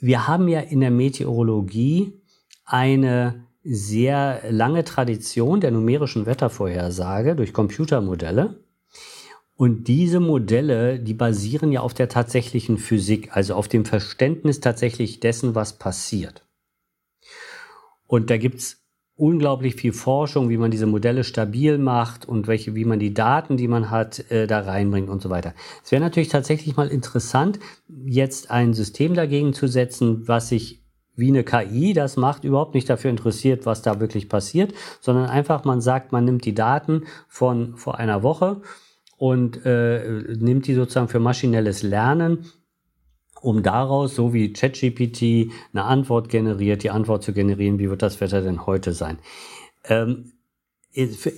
Wir 0.00 0.28
haben 0.28 0.48
ja 0.48 0.60
in 0.60 0.80
der 0.80 0.90
Meteorologie 0.90 2.20
eine 2.64 3.46
sehr 3.64 4.42
lange 4.50 4.84
Tradition 4.84 5.60
der 5.60 5.70
numerischen 5.70 6.26
Wettervorhersage 6.26 7.34
durch 7.34 7.52
Computermodelle. 7.52 8.60
Und 9.58 9.88
diese 9.88 10.20
Modelle, 10.20 11.00
die 11.00 11.14
basieren 11.14 11.72
ja 11.72 11.80
auf 11.80 11.92
der 11.92 12.08
tatsächlichen 12.08 12.78
Physik, 12.78 13.36
also 13.36 13.56
auf 13.56 13.66
dem 13.66 13.84
Verständnis 13.84 14.60
tatsächlich 14.60 15.18
dessen, 15.18 15.56
was 15.56 15.80
passiert. 15.80 16.46
Und 18.06 18.30
da 18.30 18.36
gibt's 18.36 18.84
unglaublich 19.16 19.74
viel 19.74 19.92
Forschung, 19.92 20.48
wie 20.48 20.58
man 20.58 20.70
diese 20.70 20.86
Modelle 20.86 21.24
stabil 21.24 21.76
macht 21.76 22.24
und 22.24 22.46
welche, 22.46 22.76
wie 22.76 22.84
man 22.84 23.00
die 23.00 23.12
Daten, 23.12 23.56
die 23.56 23.66
man 23.66 23.90
hat, 23.90 24.30
äh, 24.30 24.46
da 24.46 24.60
reinbringt 24.60 25.08
und 25.08 25.20
so 25.20 25.28
weiter. 25.28 25.54
Es 25.84 25.90
wäre 25.90 26.00
natürlich 26.00 26.28
tatsächlich 26.28 26.76
mal 26.76 26.86
interessant, 26.86 27.58
jetzt 27.88 28.52
ein 28.52 28.74
System 28.74 29.14
dagegen 29.14 29.54
zu 29.54 29.66
setzen, 29.66 30.28
was 30.28 30.50
sich 30.50 30.84
wie 31.16 31.30
eine 31.30 31.42
KI 31.42 31.94
das 31.94 32.16
macht, 32.16 32.44
überhaupt 32.44 32.74
nicht 32.74 32.88
dafür 32.88 33.10
interessiert, 33.10 33.66
was 33.66 33.82
da 33.82 33.98
wirklich 33.98 34.28
passiert, 34.28 34.72
sondern 35.00 35.28
einfach 35.28 35.64
man 35.64 35.80
sagt, 35.80 36.12
man 36.12 36.24
nimmt 36.24 36.44
die 36.44 36.54
Daten 36.54 37.06
von 37.26 37.76
vor 37.76 37.98
einer 37.98 38.22
Woche 38.22 38.62
und 39.18 39.66
äh, 39.66 40.22
nimmt 40.38 40.66
die 40.66 40.74
sozusagen 40.74 41.08
für 41.08 41.20
maschinelles 41.20 41.82
Lernen 41.82 42.46
um 43.40 43.62
daraus, 43.62 44.14
so 44.14 44.32
wie 44.32 44.52
ChatGPT, 44.52 45.52
eine 45.72 45.84
Antwort 45.84 46.28
generiert, 46.28 46.82
die 46.82 46.90
Antwort 46.90 47.22
zu 47.22 47.32
generieren, 47.32 47.78
wie 47.78 47.90
wird 47.90 48.02
das 48.02 48.20
Wetter 48.20 48.42
denn 48.42 48.66
heute 48.66 48.92
sein? 48.92 49.18
Ähm, 49.84 50.32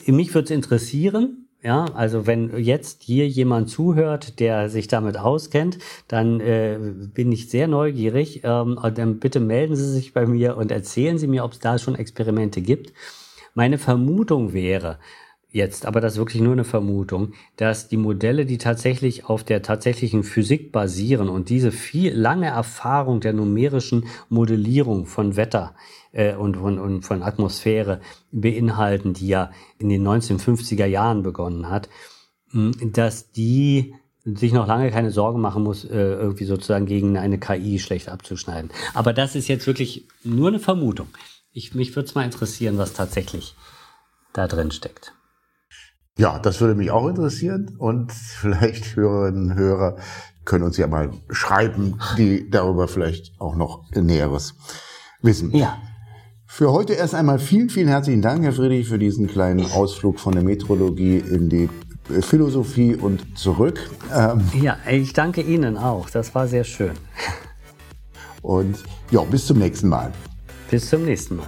mich 0.07 0.35
würde 0.35 0.45
es 0.45 0.51
interessieren, 0.51 1.49
ja, 1.63 1.85
also 1.93 2.27
wenn 2.27 2.57
jetzt 2.59 3.03
hier 3.03 3.29
jemand 3.29 3.69
zuhört, 3.69 4.41
der 4.41 4.71
sich 4.71 4.89
damit 4.89 5.19
auskennt, 5.19 5.79
dann 6.09 6.41
äh, 6.41 6.79
bin 7.13 7.31
ich 7.33 7.51
sehr 7.51 7.69
neugierig. 7.69 8.41
Ähm, 8.45 8.79
dann 8.95 9.19
bitte 9.19 9.41
melden 9.41 9.77
Sie 9.77 9.91
sich 9.91 10.15
bei 10.15 10.25
mir 10.25 10.57
und 10.57 10.73
erzählen 10.73 11.19
Sie 11.19 11.27
mir, 11.27 11.45
ob 11.45 11.53
es 11.53 11.59
da 11.59 11.79
schon 11.79 11.97
Experimente 11.97 12.63
gibt. 12.63 12.95
Meine 13.53 13.77
Vermutung 13.77 14.55
wäre, 14.55 14.99
jetzt, 15.53 15.87
aber 15.87 16.01
das 16.01 16.15
ist 16.15 16.19
wirklich 16.19 16.43
nur 16.43 16.53
eine 16.53 16.65
Vermutung, 16.65 17.33
dass 17.57 17.89
die 17.89 17.97
Modelle, 17.97 18.47
die 18.47 18.59
tatsächlich 18.59 19.25
auf 19.27 19.45
der 19.45 19.63
tatsächlichen 19.63 20.23
Physik 20.23 20.73
basieren 20.73 21.29
und 21.29 21.49
diese 21.49 21.73
viel 21.73 22.15
lange 22.15 22.47
Erfahrung 22.47 23.21
der 23.21 23.33
numerischen 23.33 24.07
Modellierung 24.29 25.07
von 25.07 25.37
Wetter 25.37 25.75
äh, 26.13 26.35
und, 26.35 26.57
und, 26.57 26.79
und 26.79 27.03
von 27.03 27.23
Atmosphäre 27.23 28.01
beinhalten, 28.33 29.15
die 29.15 29.29
ja 29.29 29.51
in 29.79 29.89
den 29.89 30.07
1950er 30.07 30.87
Jahren 30.87 31.23
begonnen 31.23 31.69
hat, 31.69 31.89
dass 32.53 33.31
die 33.31 33.95
sich 34.25 34.53
noch 34.53 34.67
lange 34.67 34.91
keine 34.91 35.11
Sorgen 35.11 35.41
machen 35.41 35.63
muss, 35.63 35.85
äh, 35.85 35.97
irgendwie 35.97 36.45
sozusagen 36.45 36.87
gegen 36.87 37.17
eine 37.17 37.39
KI 37.39 37.79
schlecht 37.79 38.09
abzuschneiden. 38.09 38.71
Aber 38.93 39.13
das 39.13 39.35
ist 39.35 39.49
jetzt 39.49 39.67
wirklich 39.67 40.07
nur 40.25 40.49
eine 40.49 40.59
Vermutung. 40.59 41.09
Ich, 41.53 41.75
mich 41.75 41.97
würde 41.97 42.09
es 42.09 42.15
mal 42.15 42.25
interessieren, 42.25 42.79
was 42.79 42.93
tatsächlich 42.93 43.55
da 44.33 44.47
drin 44.47 44.71
steckt. 44.71 45.15
Ja, 46.19 46.39
das 46.39 46.61
würde 46.61 46.75
mich 46.75 46.91
auch 46.91 47.09
interessieren 47.09 47.77
und 47.79 48.13
vielleicht 48.13 48.97
Hörerinnen 48.97 49.53
und 49.53 49.55
Hörer 49.55 49.97
können 50.45 50.65
uns 50.65 50.77
ja 50.77 50.87
mal 50.87 51.11
schreiben, 51.31 51.99
die 52.19 52.51
darüber 52.51 52.89
vielleicht 52.89 53.41
auch 53.41 53.57
noch 53.57 53.91
Näheres 53.93 54.55
wissen. 55.23 55.55
Ja. 55.55 55.79
Für 56.47 56.73
heute 56.73 56.95
erst 56.95 57.15
einmal 57.15 57.39
vielen, 57.39 57.71
vielen 57.71 57.89
herzlichen 57.89 58.23
Dank, 58.23 58.43
Herr 58.43 58.53
Friedrich, 58.53 58.89
für 58.89 58.99
diesen 58.99 59.29
kleinen 59.29 59.71
Ausflug 59.71 60.19
von 60.19 60.33
der 60.33 60.43
Metrologie 60.43 61.19
in 61.19 61.49
die 61.49 61.69
Philosophie 62.21 62.97
und 62.97 63.39
zurück. 63.39 63.89
Ähm 64.13 64.43
ja, 64.61 64.77
ich 64.91 65.13
danke 65.13 65.43
Ihnen 65.43 65.77
auch. 65.77 66.11
Das 66.11 66.35
war 66.35 66.49
sehr 66.49 66.65
schön. 66.65 66.93
Und 68.43 68.83
ja, 69.11 69.23
bis 69.23 69.47
zum 69.47 69.59
nächsten 69.59 69.89
Mal. 69.89 70.11
Bis 70.71 70.89
zum 70.89 71.05
nächsten 71.05 71.37
Mal. 71.37 71.47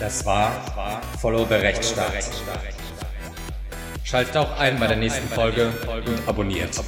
Das 0.00 0.24
war 0.24 1.02
Follow 1.20 1.44
the 1.48 1.54
Rechtsstaat. 1.54 2.12
Schaltet 4.04 4.36
auch 4.36 4.58
ein 4.58 4.78
bei 4.78 4.86
der 4.86 4.96
nächsten 4.96 5.28
Folge 5.28 5.72
und 6.06 6.28
abonniert. 6.28 6.78